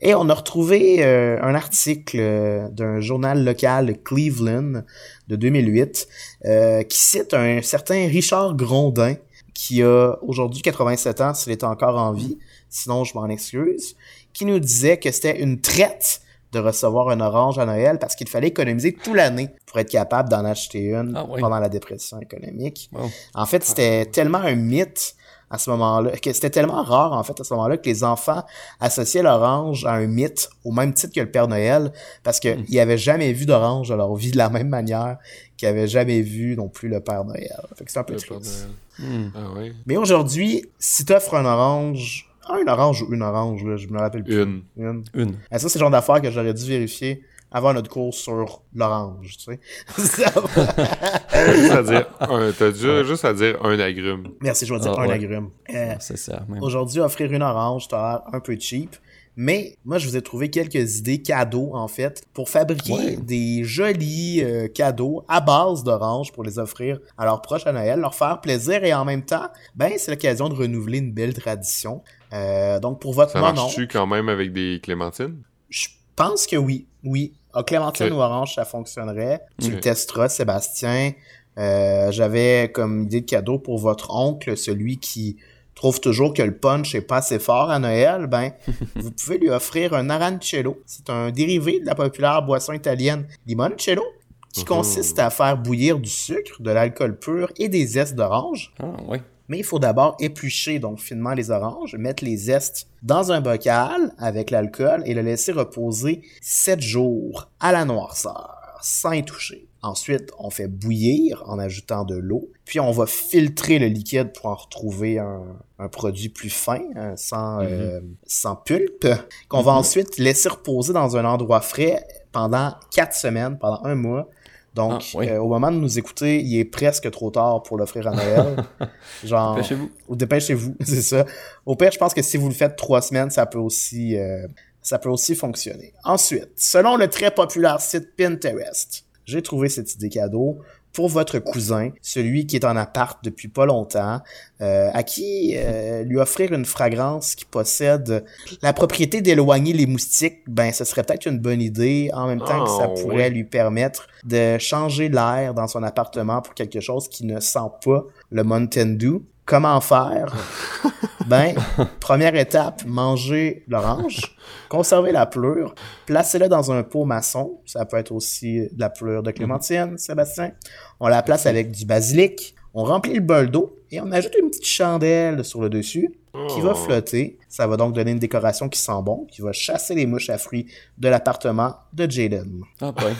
[0.00, 4.82] Et on a retrouvé euh, un article euh, d'un journal local Cleveland
[5.28, 6.08] de 2008
[6.46, 9.16] euh, qui cite un certain Richard Grondin
[9.52, 12.38] qui a aujourd'hui 87 ans s'il est encore en vie,
[12.70, 13.94] sinon je m'en excuse,
[14.32, 16.22] qui nous disait que c'était une traite
[16.54, 20.28] de recevoir un orange à Noël parce qu'il fallait économiser toute l'année pour être capable
[20.28, 22.90] d'en acheter une ah pendant la dépression économique.
[23.34, 25.16] En fait, c'était tellement un mythe
[25.50, 28.42] à ce moment-là, que c'était tellement rare, en fait, à ce moment-là, que les enfants
[28.80, 31.92] associaient l'orange à un mythe au même titre que le Père Noël,
[32.24, 32.74] parce qu'ils mm.
[32.74, 35.18] n'avaient jamais vu d'orange de leur vie de la même manière
[35.56, 37.60] qu'ils n'avaient jamais vu non plus le Père Noël.
[37.76, 38.68] Fait que c'est un peu triste.
[39.00, 39.38] Ah
[39.86, 43.98] Mais aujourd'hui, si tu offres un orange, un orange ou une orange, là, je me
[43.98, 44.42] rappelle plus.
[44.42, 44.62] Une.
[44.76, 45.04] Une.
[45.14, 45.34] une.
[45.52, 49.44] ça, c'est le genre d'affaire que j'aurais dû vérifier avant notre cours sur l'orange, tu
[49.44, 49.60] sais.
[49.96, 52.06] C'est-à-dire,
[52.58, 54.26] t'as dû juste à dire un agrume.
[54.40, 55.50] Merci, je vais dire ah, un agrume.
[55.72, 56.44] Euh, c'est ça.
[56.60, 58.96] Aujourd'hui, offrir une orange, t'as un peu cheap.
[59.36, 64.42] Mais moi, je vous ai trouvé quelques idées cadeaux, en fait, pour fabriquer des jolis
[64.42, 68.40] euh, cadeaux à base d'orange pour les offrir à leurs proches à Noël, leur faire
[68.40, 72.02] plaisir et en même temps, ben, c'est l'occasion de renouveler une belle tradition.
[72.34, 75.42] Euh, donc, pour votre Ça marche-tu quand même avec des clémentines?
[75.70, 76.86] Je pense que oui.
[77.04, 77.34] Oui.
[77.52, 79.40] Ah, clémentine ou orange, ça fonctionnerait.
[79.60, 81.12] Tu le testeras, Sébastien.
[81.56, 85.36] Euh, j'avais comme idée de cadeau pour votre oncle, celui qui
[85.74, 88.52] trouve toujours que le punch est pas assez fort à Noël, ben,
[88.96, 90.80] vous pouvez lui offrir un arancello.
[90.86, 94.04] C'est un dérivé de la populaire boisson italienne limoncello,
[94.52, 94.66] qui mhm.
[94.66, 98.72] consiste à faire bouillir du sucre, de l'alcool pur et des zestes d'orange.
[98.80, 99.18] Ah, oui.
[99.48, 104.12] Mais il faut d'abord éplucher donc finement les oranges, mettre les zestes dans un bocal
[104.18, 109.68] avec l'alcool et le laisser reposer 7 jours à la noirceur, sans y toucher.
[109.82, 114.46] Ensuite, on fait bouillir en ajoutant de l'eau, puis on va filtrer le liquide pour
[114.46, 117.68] en retrouver un, produit plus fin, hein, sans, mhm.
[117.70, 119.06] euh, sans pulpe,
[119.50, 119.78] qu'on va mhm.
[119.78, 122.02] ensuite laisser reposer dans un endroit frais
[122.32, 124.30] pendant 4 semaines, pendant un mois,
[124.74, 128.08] donc, ah, euh, au moment de nous écouter, il est presque trop tard pour l'offrir
[128.08, 128.56] à Noël.
[129.24, 129.90] Genre, dépêchez-vous.
[130.08, 131.26] Ou dépêchez-vous, c'est ça.
[131.64, 134.46] Au pire, je pense que si vous le faites trois semaines, ça peut aussi, euh,
[134.82, 135.92] ça peut aussi fonctionner.
[136.02, 140.58] Ensuite, selon le très populaire site Pinterest, j'ai trouvé cette idée cadeau
[140.94, 144.20] pour votre cousin, celui qui est en appart depuis pas longtemps,
[144.60, 148.24] euh, à qui euh, lui offrir une fragrance qui possède
[148.62, 152.64] la propriété d'éloigner les moustiques, ben ce serait peut-être une bonne idée, en même temps
[152.64, 157.08] que ça ah, pourrait lui permettre de changer l'air dans son appartement pour quelque chose
[157.08, 159.18] qui ne sent pas le Mountain Dew.
[159.46, 160.34] Comment faire?
[161.26, 161.54] ben,
[162.00, 164.36] première étape, manger l'orange,
[164.70, 165.74] conserver la pleure,
[166.06, 167.60] placez-la dans un pot maçon.
[167.66, 170.52] Ça peut être aussi de la pleure de clémentine, Sébastien.
[170.98, 172.54] On la place avec du basilic.
[172.72, 176.12] On remplit le bol d'eau et on ajoute une petite chandelle sur le dessus
[176.48, 176.74] qui va oh.
[176.74, 177.38] flotter.
[177.48, 180.38] Ça va donc donner une décoration qui sent bon, qui va chasser les mouches à
[180.38, 180.66] fruits
[180.98, 182.62] de l'appartement de Jaden.
[182.80, 183.14] Ah ben.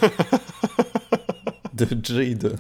[1.87, 2.57] de Jaden.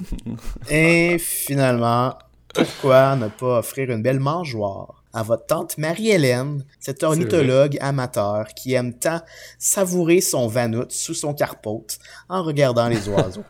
[0.70, 2.14] et finalement,
[2.55, 8.75] pourquoi ne pas offrir une belle mangeoire à votre tante Marie-Hélène, cette ornithologue amateur qui
[8.75, 9.21] aime tant
[9.59, 13.45] savourer son vanout sous son carpote en regardant les oiseaux?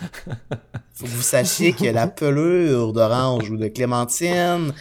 [0.94, 4.72] Faut que vous sachiez que la pelure d'orange ou de clémentine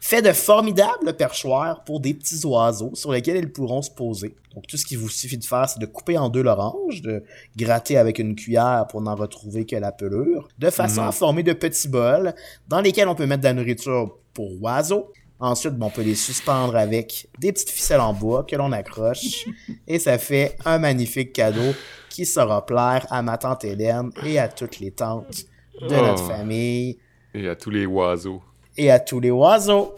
[0.00, 4.34] fait de formidables perchoirs pour des petits oiseaux sur lesquels ils pourront se poser.
[4.54, 7.22] Donc tout ce qu'il vous suffit de faire, c'est de couper en deux l'orange, de
[7.56, 11.52] gratter avec une cuillère pour n'en retrouver que la pelure, de façon à former de
[11.52, 12.34] petits bols
[12.66, 15.12] dans lesquels on peut mettre de la nourriture pour oiseaux.
[15.38, 19.46] Ensuite, on peut les suspendre avec des petites ficelles en bois que l'on accroche
[19.86, 21.74] et ça fait un magnifique cadeau
[22.10, 25.44] qui sera plaire à ma tante Hélène et à toutes les tantes
[25.80, 26.28] de notre oh.
[26.28, 26.98] famille.
[27.32, 28.42] Et à tous les oiseaux
[28.80, 29.94] et à tous les oiseaux.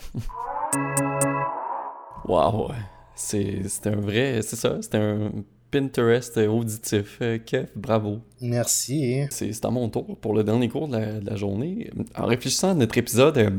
[2.26, 2.72] Wow,
[3.14, 5.30] c'est un vrai, c'est ça, c'est un
[5.70, 7.18] Pinterest auditif.
[7.22, 8.18] Euh, Kev, bravo.
[8.40, 9.22] Merci.
[9.30, 11.90] C'est à mon tour pour le dernier cours de la, journée.
[12.16, 13.50] En réfléchissant à notre épisode, euh,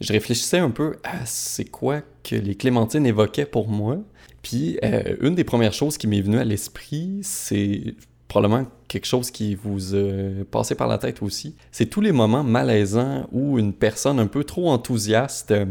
[0.00, 3.98] je réfléchissais un peu à c'est quoi que les clémentines évoquaient pour moi.
[4.42, 7.94] Puis euh, une des premières choses qui m'est venue à l'esprit, c'est
[8.32, 11.54] probablement quelque chose qui vous a passé par la tête aussi.
[11.70, 15.66] C'est tous les moments malaisants où une personne un peu trop enthousiaste euh,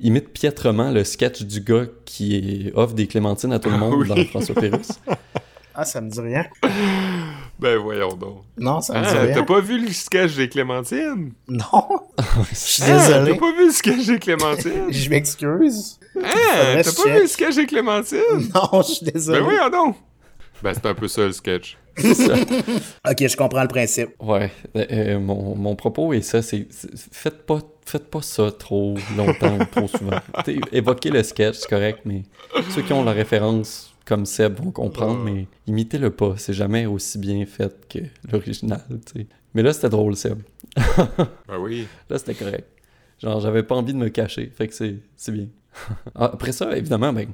[0.00, 4.06] imite piètrement le sketch du gars qui offre des clémentines à tout le ah monde
[4.08, 4.88] dans François Pérus.
[5.74, 6.44] Ah, ça me dit rien.
[7.58, 8.42] Ben voyons donc.
[8.58, 9.34] Non, ça me dit Ah, rien.
[9.34, 11.32] t'as pas vu le sketch des Clémentines?
[11.48, 11.88] Non,
[12.50, 13.32] je suis Ah, désolé.
[13.32, 14.92] T'as pas vu le sketch des Clémentines?
[14.92, 15.98] Je m'excuse.
[16.22, 18.50] Ah, t'as pas vu le sketch des Clémentines?
[18.54, 19.38] Non, je suis désolé.
[19.38, 19.96] Ben voyons donc.
[20.62, 21.76] Ben c'est un peu ça le sketch.
[21.96, 22.34] C'est ça.
[23.10, 24.10] Ok, je comprends le principe.
[24.20, 28.94] Ouais, euh, euh, mon, mon propos est ça, c'est faites pas faites pas ça trop
[29.16, 30.20] longtemps ou trop souvent.
[30.72, 32.22] Évoquez le sketch, c'est correct, mais
[32.70, 37.18] ceux qui ont la référence comme Seb vont comprendre, mais imitez-le pas, c'est jamais aussi
[37.18, 37.98] bien fait que
[38.30, 39.26] l'original, tu sais.
[39.54, 40.38] Mais là, c'était drôle, Seb.
[41.48, 41.86] Ben oui.
[42.08, 42.66] Là, c'était correct.
[43.20, 45.46] Genre, j'avais pas envie de me cacher, fait que c'est c'est bien.
[46.14, 47.28] Ah, Après ça, évidemment, ben,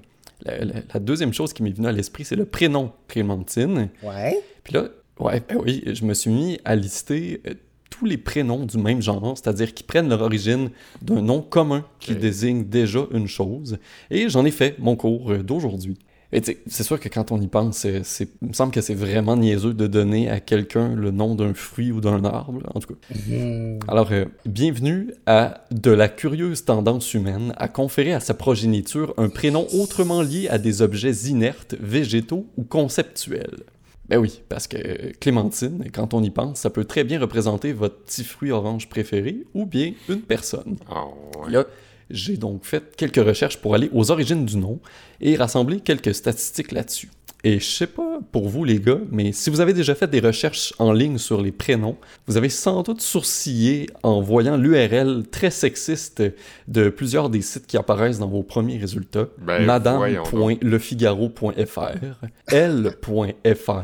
[0.45, 3.89] la, la- la deuxième chose qui m'est venue à l'esprit, c'est le prénom Clémentine.
[4.03, 4.41] Ouais.
[4.65, 7.55] Puis là, ouais, ben oui, je me suis mis à lister euh,
[7.91, 10.71] tous les prénoms du même genre, c'est-à-dire qui prennent leur origine
[11.03, 13.79] d'un nom commun qui désigne déjà une chose.
[14.11, 15.97] Et j'en ai fait mon cours euh, d'aujourd'hui.
[16.31, 18.03] C'est sûr que quand on y pense, il
[18.49, 22.03] me semble que c'est vraiment niaiseux de donner à quelqu'un le nom d'un fruit ou
[22.03, 23.15] d'un arbre, en tout cas.
[23.15, 23.79] Hmm.
[23.89, 29.31] Alors, euh, bienvenue à de la curieuse tendance humaine à conférer à sa progéniture un
[29.31, 33.65] prénom autrement lié à des objets inertes, végétaux ou conceptuels.
[34.11, 37.73] Ben oui, parce que euh, Clémentine, quand on y pense, ça peut très bien représenter
[37.73, 40.77] votre petit fruit orange préféré ou bien une personne.
[40.95, 41.53] Oh, ouais.
[41.53, 41.65] Là,
[42.11, 44.81] j'ai donc fait quelques recherches pour aller aux origines du nom
[45.21, 47.11] et rassembler quelques statistiques là-dessus.
[47.45, 50.19] Et je sais pas pour vous les gars, mais si vous avez déjà fait des
[50.19, 55.53] recherches en ligne sur les prénoms, vous avez sans doute sourcillé en voyant l'URL très
[55.53, 56.21] sexiste
[56.67, 59.29] de plusieurs des sites qui apparaissent dans vos premiers résultats.
[59.39, 59.65] Ben.
[59.65, 63.83] Madame.lefigaro.fr, L.fr,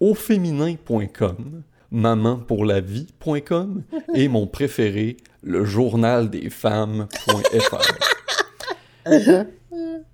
[0.00, 3.82] auféminin.com, mamanpourlavie.com
[4.14, 7.82] et mon préféré, le journal des femmes.fr.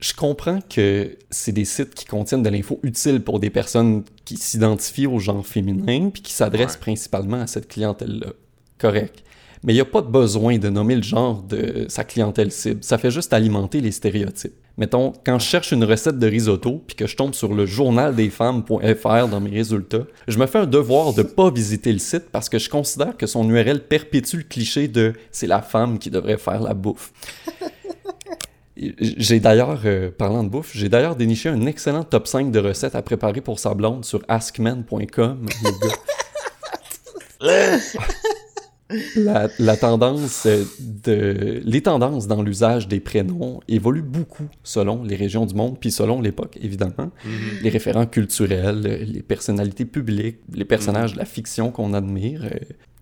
[0.00, 4.36] Je comprends que c'est des sites qui contiennent de l'info utile pour des personnes qui
[4.36, 6.80] s'identifient au genre féminin puis qui s'adressent Ouais.
[6.80, 8.32] principalement à cette clientèle-là.
[8.78, 9.24] Correct.
[9.64, 12.84] Mais il n'y a pas de besoin de nommer le genre de sa clientèle cible.
[12.84, 14.54] Ça fait juste alimenter les stéréotypes.
[14.78, 18.14] Mettons, quand je cherche une recette de risotto puis que je tombe sur le journal
[18.14, 22.30] des femmes.fr dans mes résultats, je me fais un devoir de pas visiter le site
[22.30, 26.10] parce que je considère que son URL perpétue le cliché de c'est la femme qui
[26.10, 27.12] devrait faire la bouffe.
[28.76, 32.94] J'ai d'ailleurs, euh, parlant de bouffe, j'ai d'ailleurs déniché un excellent top 5 de recettes
[32.94, 34.22] à préparer pour sa blonde sur
[35.80, 35.96] gars.
[39.16, 41.60] La, la tendance euh, de...
[41.64, 46.22] Les tendances dans l'usage des prénoms évoluent beaucoup selon les régions du monde, puis selon
[46.22, 47.10] l'époque, évidemment.
[47.24, 47.32] Mhm.
[47.62, 52.58] Les référents culturels, les personnalités publiques, les personnages de la fiction qu'on admire, euh,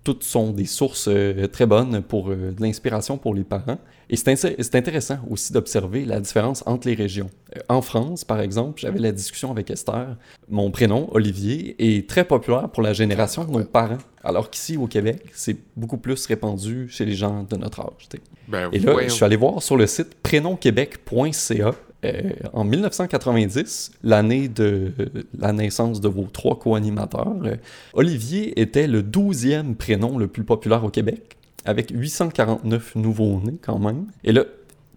[0.06, 3.78] toutes sont des sources euh, très bonnes pour euh, de l'inspiration pour les parents.
[4.08, 7.28] Et c'est inté- c'est intéressant aussi d'observer la différence entre les régions.
[7.56, 10.16] Euh, en France, par exemple, j'avais la discussion avec Esther.
[10.48, 14.86] Mon prénom, Olivier, est très populaire pour la génération de nos parents, alors qu'ici, au
[14.86, 18.08] Québec, c'est beaucoup plus répandu chez les gens de notre âge.
[18.46, 21.74] Ben, Et là, je suis allé voir sur le site prénomquebec.ca.
[22.06, 24.92] euh, en 1990, l'année de
[25.38, 27.56] la naissance de vos trois co-animateurs, euh,
[27.92, 34.06] Olivier était le 12e prénom le plus populaire au Québec, avec 849 nouveaux-nés quand même.
[34.24, 34.44] Et là,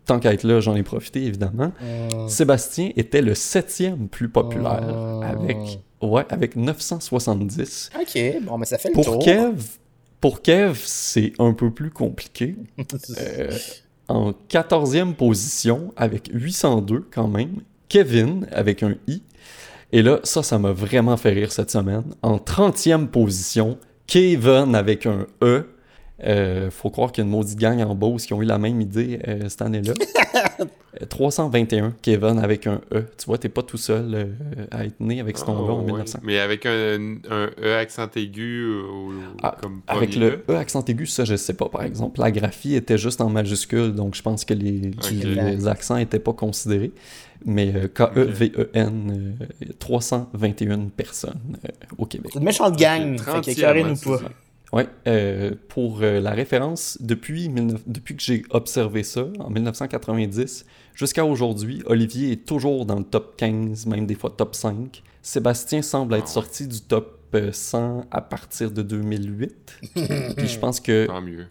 [0.05, 1.71] tant qu'à être là, j'en ai profité évidemment.
[1.81, 2.27] Hmm.
[2.27, 5.57] Sébastien était le septième plus populaire, avec,
[6.01, 7.91] ouais, avec 970.
[7.99, 9.19] Ok, bon, mais ça fait le Pour tour.
[9.19, 9.61] Kev,
[10.21, 12.55] pour Kev, c'est un peu plus compliqué.
[14.09, 19.21] En 14e position, avec 802 quand même, Kevin avec un I.
[19.91, 22.03] Et là, ça, ça m'a vraiment fait rire cette semaine.
[22.21, 25.65] En 30e position, Kevin avec un E.
[26.25, 28.57] Euh, faut croire qu'il y a une maudite gang en Beauce qui ont eu la
[28.57, 29.93] même idée euh, cette année-là.
[30.99, 33.05] Euh, 321, Kevin avec un E.
[33.17, 34.25] Tu vois, t'es pas tout seul euh,
[34.71, 35.85] à être né avec ce nom-là Oh, en ouais.
[35.85, 36.19] 1900.
[36.23, 40.55] Mais avec un, un E accent aigu ou, Ah, comme Avec le E?
[40.55, 42.19] Accent aigu, ça je sais pas par exemple.
[42.19, 46.33] La graphie était juste en majuscule, donc je pense que les, les accents étaient pas
[46.33, 46.91] considérés.
[47.45, 52.31] Mais euh, K-E-V-E-N, euh, 321 personnes euh, au Québec.
[52.33, 53.17] C'est une méchante gang.
[53.19, 54.29] Fait 30e, qu'écœurez-nous ouais, pas.
[54.71, 60.65] Ouais, euh, pour euh, la référence, depuis, 19 depuis que j'ai observé ça, en 1990,
[60.93, 65.01] jusqu'à aujourd'hui, Olivier est toujours dans le top 15, même des fois top 5.
[65.21, 69.79] Sébastien semble être sorti du top euh, 100 à partir de 2008.
[70.37, 71.07] Puis je pense que.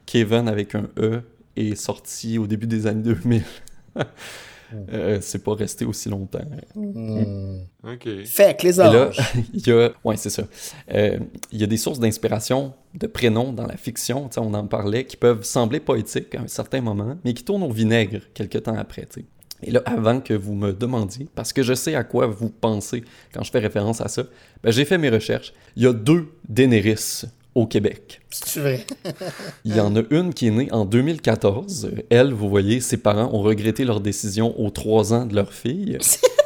[0.07, 1.22] Kevin avec un E
[1.57, 3.42] est sorti au début des années 2000.
[4.92, 6.40] Euh, c'est pas resté aussi longtemps.
[6.74, 7.59] Hmm.
[7.85, 8.09] Ok.
[8.26, 9.20] Fait que les Et là, anges.
[9.54, 10.44] il y a, ouais, c'est ça.
[10.92, 11.18] Euh,
[11.52, 14.66] il y a des sources d'inspiration de prénoms dans la fiction, tu sais, on en
[14.66, 18.62] parlait, qui peuvent sembler poétiques à un certain moment, mais qui tournent au vinaigre quelques
[18.62, 19.07] temps après.
[19.07, 19.26] tu sais.
[19.62, 23.02] Et là, avant que vous me demandiez, parce que je sais à quoi vous pensez
[23.33, 24.22] quand je fais référence à ça,
[24.62, 25.52] ben, j'ai fait mes recherches.
[25.76, 27.24] Il y a deux Daenerys
[27.59, 28.21] au Québec.
[28.31, 28.87] C'est vrai.
[29.64, 31.90] Il y en a une qui est née en 2014.
[32.09, 35.99] Elle, vous voyez, ses parents ont regretté leur décision aux trois ans de leur fille.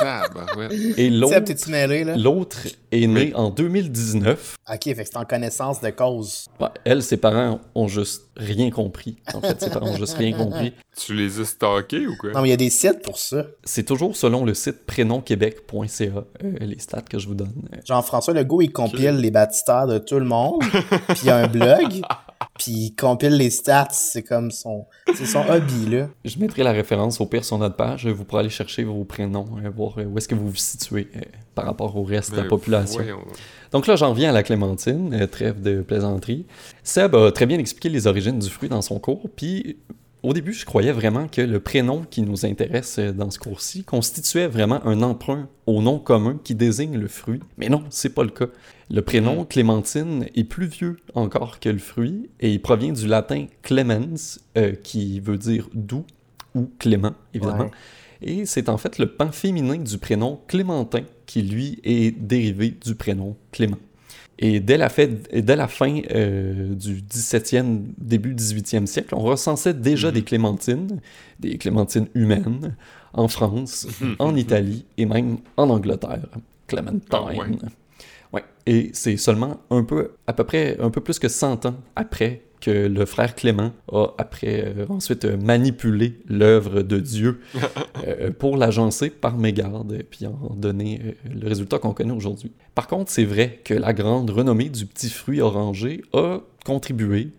[0.96, 3.32] Et l'autre, est Oui.
[3.34, 4.56] en 2019.
[4.72, 6.46] Ok, fait que c'est en connaissance de cause.
[6.60, 9.16] Ouais, elle, ses parents ont juste rien compris.
[9.34, 10.72] En fait, ses parents ont juste rien compris.
[10.96, 12.32] Tu les as stalkés ou quoi?
[12.32, 13.46] Non, mais il y a des sites pour ça.
[13.64, 16.24] C'est toujours selon le site prénomquebec.ca, euh,
[16.60, 17.52] les stats que je vous donne.
[17.72, 21.36] Euh, Jean-François Legault, il compile les baptistères de tout le monde, puis il y a
[21.36, 22.02] un blog,
[22.58, 26.08] puis il compile les stats, c'est comme son, c'est son hobby, là.
[26.24, 28.06] Je mettrai la référence au pire sur notre page.
[28.06, 31.08] Vous pourrez aller chercher vos prénoms, euh, voir euh, où est-ce que vous vous situez
[31.16, 31.20] euh,
[31.54, 33.00] par rapport au reste de la Ben, population.
[33.02, 33.18] voyons.
[33.72, 36.46] Donc là, j'en reviens à la clémentine, euh, trêve de plaisanterie.
[36.82, 39.76] Seb a très bien expliqué les origines du fruit dans son cours, puis
[40.22, 43.84] au début, je croyais vraiment que le prénom qui nous intéresse euh, dans ce cours-ci
[43.84, 47.40] constituait vraiment un emprunt au nom commun qui désigne le fruit.
[47.56, 48.48] Mais non, c'est pas le cas.
[48.90, 53.46] Le prénom clémentine est plus vieux encore que le fruit et il provient du latin
[53.62, 56.04] clemens, euh, qui veut dire doux
[56.54, 57.64] ou clément, évidemment.
[57.64, 57.70] Ouais.
[58.22, 62.94] Et c'est en fait le pan féminin du prénom Clémentin qui, lui, est dérivé du
[62.94, 63.78] prénom Clément.
[64.42, 69.20] Et dès la, fait- et dès la fin euh, du 17e, début 18e siècle, on
[69.20, 71.00] recensait déjà des clémentines,
[71.38, 72.74] des clémentines humaines,
[73.12, 73.86] en France,
[74.18, 76.20] en Italie et même en Angleterre.
[76.66, 77.02] Clementine.
[77.10, 77.36] Ah ouais.
[78.32, 78.44] Ouais.
[78.64, 82.40] Et c'est seulement un peu, à peu près, un peu plus que 100 ans après
[82.60, 87.40] que le frère Clément a après euh, ensuite euh, manipulé l'œuvre de Dieu
[88.06, 92.52] euh, pour l'agencer par mégarde et puis en donner euh, le résultat qu'on connaît aujourd'hui.
[92.74, 97.30] Par contre, c'est vrai que la grande renommée du petit fruit orangé a contribué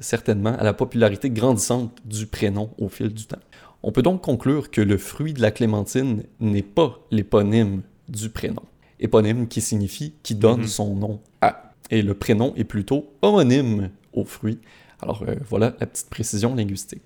[0.00, 3.40] certainement à la popularité grandissante du prénom au fil du temps.
[3.82, 8.62] On peut donc conclure que le fruit de la clémentine n'est pas l'éponyme du prénom.
[9.00, 10.66] Éponyme qui signifie qui donne Mhm.
[10.66, 11.72] son nom à.
[11.90, 14.58] Et le prénom est plutôt homonyme au fruit.
[15.00, 17.02] Alors euh, voilà la petite précision linguistique.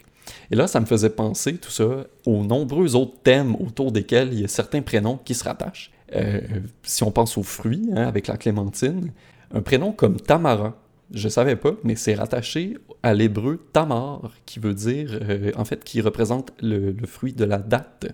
[0.51, 4.41] Et là, ça me faisait penser tout ça aux nombreux autres thèmes autour desquels il
[4.41, 5.91] y a certains prénoms qui se rattachent.
[6.15, 6.41] Euh,
[6.83, 9.13] si on pense aux fruits, hein, avec la clémentine,
[9.53, 10.77] un prénom comme Tamara,
[11.13, 15.85] je savais pas, mais c'est rattaché à l'hébreu Tamar, qui veut dire, euh, en fait,
[15.85, 18.07] qui représente le, le fruit de la date.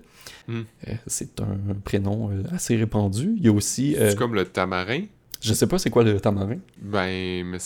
[0.49, 0.63] Hmm.
[0.89, 3.35] Euh, c'est un, prénom assez répandu.
[3.37, 5.03] Il y a aussi, C'est comme le tamarin?
[5.41, 6.59] je sais pas c'est quoi le tamarin.
[6.83, 7.59] Ben, me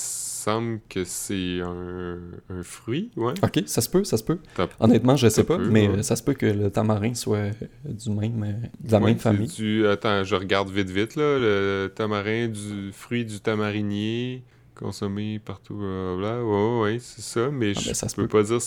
[0.42, 2.18] semble que c'est un,
[2.50, 3.34] un fruit, ouais.
[3.42, 4.38] Ok, ça se peut, ça se peut.
[4.80, 6.02] Honnêtement, je sais pas, peut, mais ouais.
[6.02, 7.50] ça se peut que le tamarin soit
[7.84, 9.48] du même, euh, de la Ouais, même famille.
[9.48, 11.38] du- Attends, je regarde vite vite, là.
[11.38, 14.42] Le tamarin, du fruit du tamarinier,
[14.74, 16.44] consommé partout, blablabla.
[16.44, 18.28] Ouais, ouais, c'est ça, mais Ah, je ben, ça peux peut.
[18.28, 18.60] pas dire...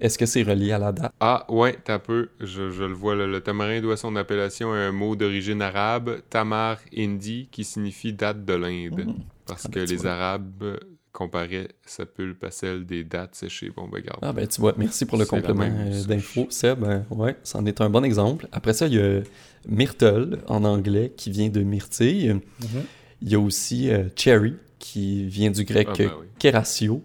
[0.00, 1.12] Est-ce que c'est relié à la date?
[1.20, 2.30] Ah, ouais, t'as peu.
[2.40, 3.26] Je, je le vois, là.
[3.26, 8.44] Le tamarin doit son appellation à un mot d'origine arabe, tamar hindi, qui signifie date
[8.44, 9.06] de l'Inde.
[9.06, 9.14] Mhm.
[9.46, 10.06] Parce Ah, que ben, tu les vois.
[10.06, 10.78] Arabes
[11.12, 13.70] comparaient sa pulpe à celle des dates séchées.
[13.74, 14.18] Bon, ben, regarde.
[14.22, 16.84] Ah ben tu vois, merci pour le complément euh, d'info, Seb.
[16.84, 18.48] Euh, ouais, c'en est un bon exemple.
[18.52, 19.20] Après ça, il y a
[19.68, 22.32] myrtle en anglais qui vient de myrtille.
[22.34, 22.82] Mhm.
[23.22, 26.26] Il y a aussi euh, cherry qui vient du grec Ah, ben oui.
[26.38, 27.02] keratio,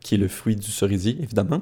[0.00, 1.60] qui est le fruit du cerisier, évidemment.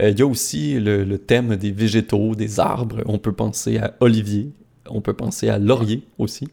[0.00, 3.02] Euh, il y a aussi le, le thème des végétaux, des arbres.
[3.06, 4.52] On peut penser à olivier,
[4.88, 6.46] on peut penser à laurier aussi.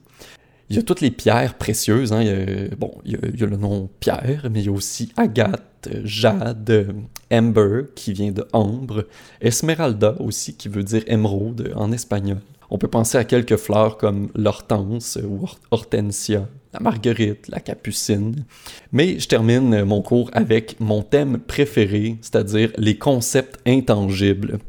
[0.70, 2.12] Il y a toutes les pierres précieuses.
[2.12, 2.22] hein.
[2.22, 4.66] Il y a- bon, il y, a, il y a le nom pierre, mais il
[4.66, 6.94] y a aussi agate, euh, jade,
[7.32, 9.06] amber, qui vient de ambre,
[9.42, 12.40] esmeralda aussi, qui veut dire émeraude en espagnol.
[12.70, 18.44] On peut penser à quelques fleurs comme l'hortense ou hor- hortensia, la marguerite, la capucine.
[18.92, 24.60] Mais je termine mon cours avec mon thème préféré, c'est-à-dire les concepts intangibles.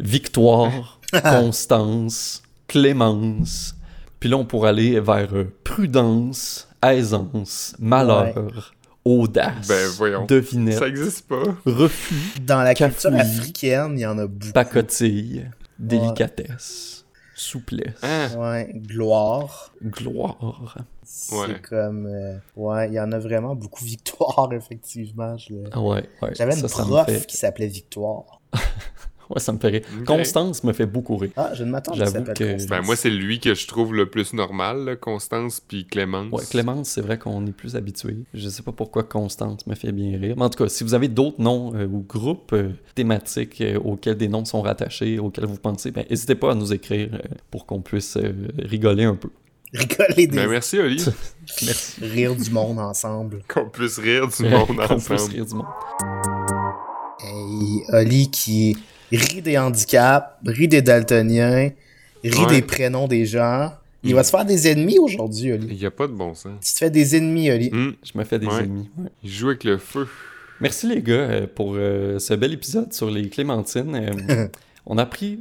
[0.00, 3.76] Victoire, constance, clémence.
[4.22, 8.72] Puis là, on pourrait aller vers euh, prudence, aisance, malheur,
[9.04, 10.26] audace, Ben, voyons.
[10.26, 11.42] devinette, Ça existe pas.
[11.66, 13.20] refus, Dans la culture Cafouille.
[13.20, 14.52] africaine, il y en a beaucoup.
[14.52, 17.04] pacotille, délicatesse,
[17.34, 18.28] souplesse, Hein?
[18.38, 19.72] Ouais, gloire.
[19.82, 20.76] gloire.
[21.02, 21.60] C'est Ouais.
[21.68, 22.06] comme.
[22.06, 23.84] euh, ouais, il y en a vraiment beaucoup.
[23.84, 25.36] Victoire, effectivement.
[25.36, 26.30] je ouais, ouais.
[26.36, 28.40] J'avais une ça, prof fait- qui s'appelait Victoire.
[29.34, 29.82] Ouais, ça me fait rire.
[30.06, 31.30] Constance me fait beaucoup rire.
[31.36, 34.32] Ah, je ne m'attends J'avoue que- Ben, moi, c'est lui que je trouve le plus
[34.34, 36.30] normal, là, Constance puis Clémence.
[36.32, 38.16] Ouais, Clémence, c'est vrai qu'on est plus habitué.
[38.34, 40.34] Je sais pas pourquoi Constance me fait bien rire.
[40.36, 43.78] Mais en tout cas, si vous avez d'autres noms euh, ou groupes euh, thématiques euh,
[43.78, 47.18] auxquels des noms sont rattachés, auxquels vous pensez, ben, n'hésitez pas à nous écrire euh,
[47.50, 49.30] pour qu'on puisse euh, rigoler un peu.
[49.72, 51.02] Rigoler des Ben, merci, Oli.
[51.62, 52.00] Merci.
[52.04, 53.42] rire du monde ensemble.
[53.48, 55.32] Qu'on puisse rire du monde Qu'on puisse ensemble.
[55.32, 55.66] rire du monde.
[57.24, 58.76] Et Oli qui
[59.12, 61.70] rit des handicaps, rit des daltoniens,
[62.24, 62.46] rit Ouais.
[62.56, 63.72] des prénoms des gens.
[64.04, 65.68] Il va se faire des ennemis aujourd'hui, Oli.
[65.70, 66.52] Il n'y a pas de bon sens.
[66.60, 67.70] Tu te fais des ennemis, Oli.
[67.72, 68.64] Hum, Je me fais des Ouais.
[68.64, 68.88] ennemis.
[68.98, 69.10] ouais.
[69.22, 70.08] il joue avec le feu.
[70.60, 73.94] Merci les gars euh, pour euh, ce bel épisode sur les clémentines.
[73.94, 74.48] Euh,
[74.86, 75.40] on a appris,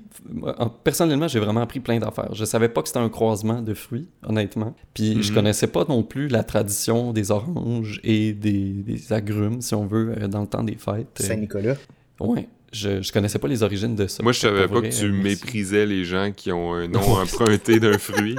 [0.83, 2.33] personnellement, j'ai vraiment appris plein d'affaires.
[2.33, 4.75] Je savais pas que c'était un croisement de fruits, honnêtement.
[4.93, 5.35] Puis je Mhm.
[5.35, 10.15] connaissais pas non plus la tradition des oranges et des, des agrumes, si on veut,
[10.27, 11.07] dans le temps des fêtes.
[11.19, 11.75] Saint-Nicolas.
[12.19, 14.23] ouais, je, je connaissais pas les origines de ça.
[14.23, 15.23] Moi, je savais pas vrai, que tu euh, merci.
[15.23, 18.35] méprisais les gens qui ont un nom emprunté d'un fruit.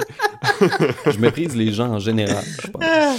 [1.09, 2.83] Je méprise les gens en général, je pense.
[2.83, 3.17] Ouais,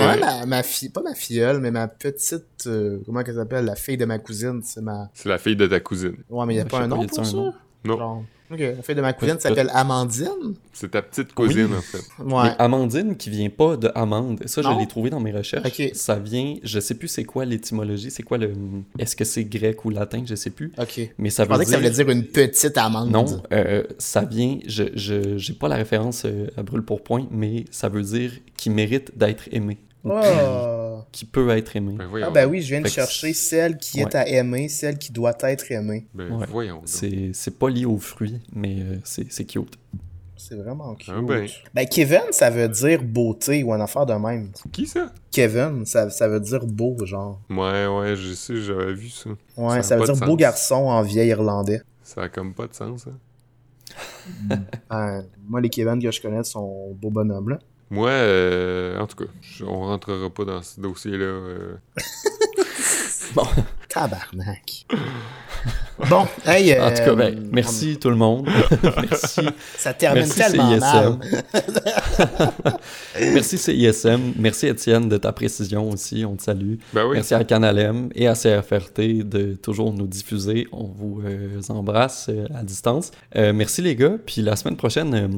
[0.00, 0.18] Ouais.
[0.20, 3.96] ma, ma fille, pas ma filleule, mais ma petite, euh, comment qu'elle s'appelle, la fille
[3.96, 5.08] de ma cousine, c'est ma...
[5.14, 6.16] C'est la fille de ta cousine.
[6.28, 7.36] Ouais, mais il y a pas un pas, y nom pour un ça?
[7.36, 7.52] Non.
[7.98, 10.54] Genre, ok, la fille de ma cousine s'appelle Amandine.
[10.72, 11.76] C'est ta petite cousine, Oui.
[11.78, 12.22] en fait.
[12.22, 12.42] Ouais.
[12.44, 15.66] Mais Amandine qui vient pas de amande, ça je l'ai trouvé dans mes recherches.
[15.66, 15.90] Ok.
[15.94, 18.52] Ça vient, je sais plus c'est quoi l'étymologie, c'est quoi le.
[18.98, 20.72] Est-ce que c'est grec ou latin, je sais plus.
[20.78, 21.00] Ok.
[21.18, 21.90] Mais ça Je veut pensais que ça dire.
[21.90, 23.10] voulait dire une petite amande.
[23.10, 27.26] Non, euh, ça vient, je je- j'ai pas la référence euh, à brûle pour point,
[27.30, 29.78] mais ça veut dire qui mérite d'être aimé.
[30.08, 31.00] Oh.
[31.12, 31.94] qui, peut être aimé.
[31.98, 32.26] Ben voyons.
[32.28, 35.36] Ah ben oui, je viens de chercher celle qui est à aimer, celle qui doit
[35.40, 36.06] être aimée.
[36.14, 36.46] Ben Ouais.
[36.48, 36.82] voyons.
[36.84, 39.78] C'est c'est pas lié aux fruits, mais euh, c'est c'est cute.
[40.36, 41.12] C'est vraiment cute.
[41.16, 41.48] Ah ben.
[41.74, 44.50] Ben Kevin, ça veut dire beauté ou une affaire de même.
[44.70, 45.10] Qui ça?
[45.30, 47.40] Kevin, ça, ça veut dire beau, genre.
[47.50, 49.30] Ouais, ouais, je sais, j'avais vu ça.
[49.56, 50.36] Ouais, ça, veut dire beau sens.
[50.36, 51.82] garçon en vieil irlandais.
[52.02, 53.18] Ça a comme pas de sens, hein.
[54.90, 57.58] Ben, moi, les Kevin que je connais sont beaux bonhommes, là.
[57.90, 59.30] Moi, euh, en tout cas,
[59.64, 61.24] on rentrera pas dans ce dossier-là.
[61.24, 61.76] euh.
[63.88, 64.86] Tabarnak.
[66.10, 66.78] bon, hey.
[66.80, 68.48] En tout cas, euh, ben, merci tout le monde.
[69.10, 69.40] merci.
[69.76, 70.80] Ça termine Merci, tellement CISM.
[70.80, 71.18] mal.
[73.32, 74.32] Merci CISM.
[74.38, 76.24] Merci Étienne de ta précision aussi.
[76.24, 76.74] On te salue.
[76.92, 77.14] Ben oui.
[77.14, 80.66] Merci à Canalem et à CFRT de toujours nous diffuser.
[80.72, 83.10] On vous euh, embrasse euh, à distance.
[83.36, 84.16] Euh, merci les gars.
[84.24, 85.28] Puis la semaine prochaine, euh,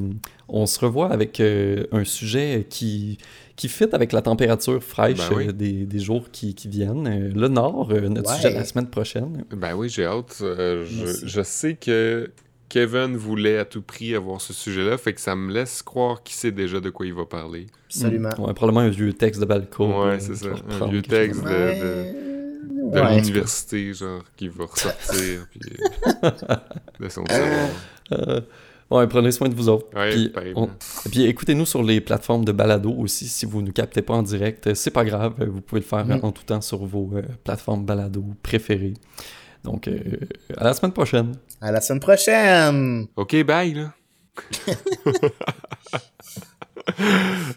[0.47, 3.17] on se revoit avec euh, un sujet qui,
[3.55, 5.47] qui fit avec la température fraîche Ben oui.
[5.47, 7.07] euh, des, des jours qui, qui viennent.
[7.07, 8.35] Euh, le Nord, euh, notre Ouais.
[8.37, 9.43] sujet la semaine prochaine.
[9.55, 10.41] Ben oui, j'ai hâte.
[10.57, 12.31] Euh, je, je sais que
[12.69, 16.35] Kevin voulait à tout prix avoir ce sujet-là, fait que ça me laisse croire qu'il
[16.35, 17.67] sait déjà de quoi il va parler.
[17.87, 18.29] Absolument.
[18.37, 19.87] Ouais, probablement un vieux texte de Balco.
[19.87, 20.49] Ouais, euh, c'est ça.
[20.81, 23.15] Un vieux texte de, de, de Ouais.
[23.15, 25.59] l'université, genre, qui va ressortir, puis
[26.23, 26.31] euh,
[26.99, 27.69] de son savoir.
[28.13, 28.41] Euh,
[28.91, 29.87] ouais, prenez soin de vous autres.
[29.95, 33.27] Ouais, Puis, on- et puis écoutez-nous sur les plateformes de balado aussi.
[33.27, 35.33] Si vous ne captez pas en direct, c'est pas grave.
[35.47, 38.93] Vous pouvez le faire euh, en tout temps sur vos euh, plateformes balado préférées.
[39.63, 39.99] Donc, euh,
[40.57, 41.35] à la semaine prochaine.
[41.61, 43.07] À la semaine prochaine!
[43.15, 43.93] Ok, bye, là.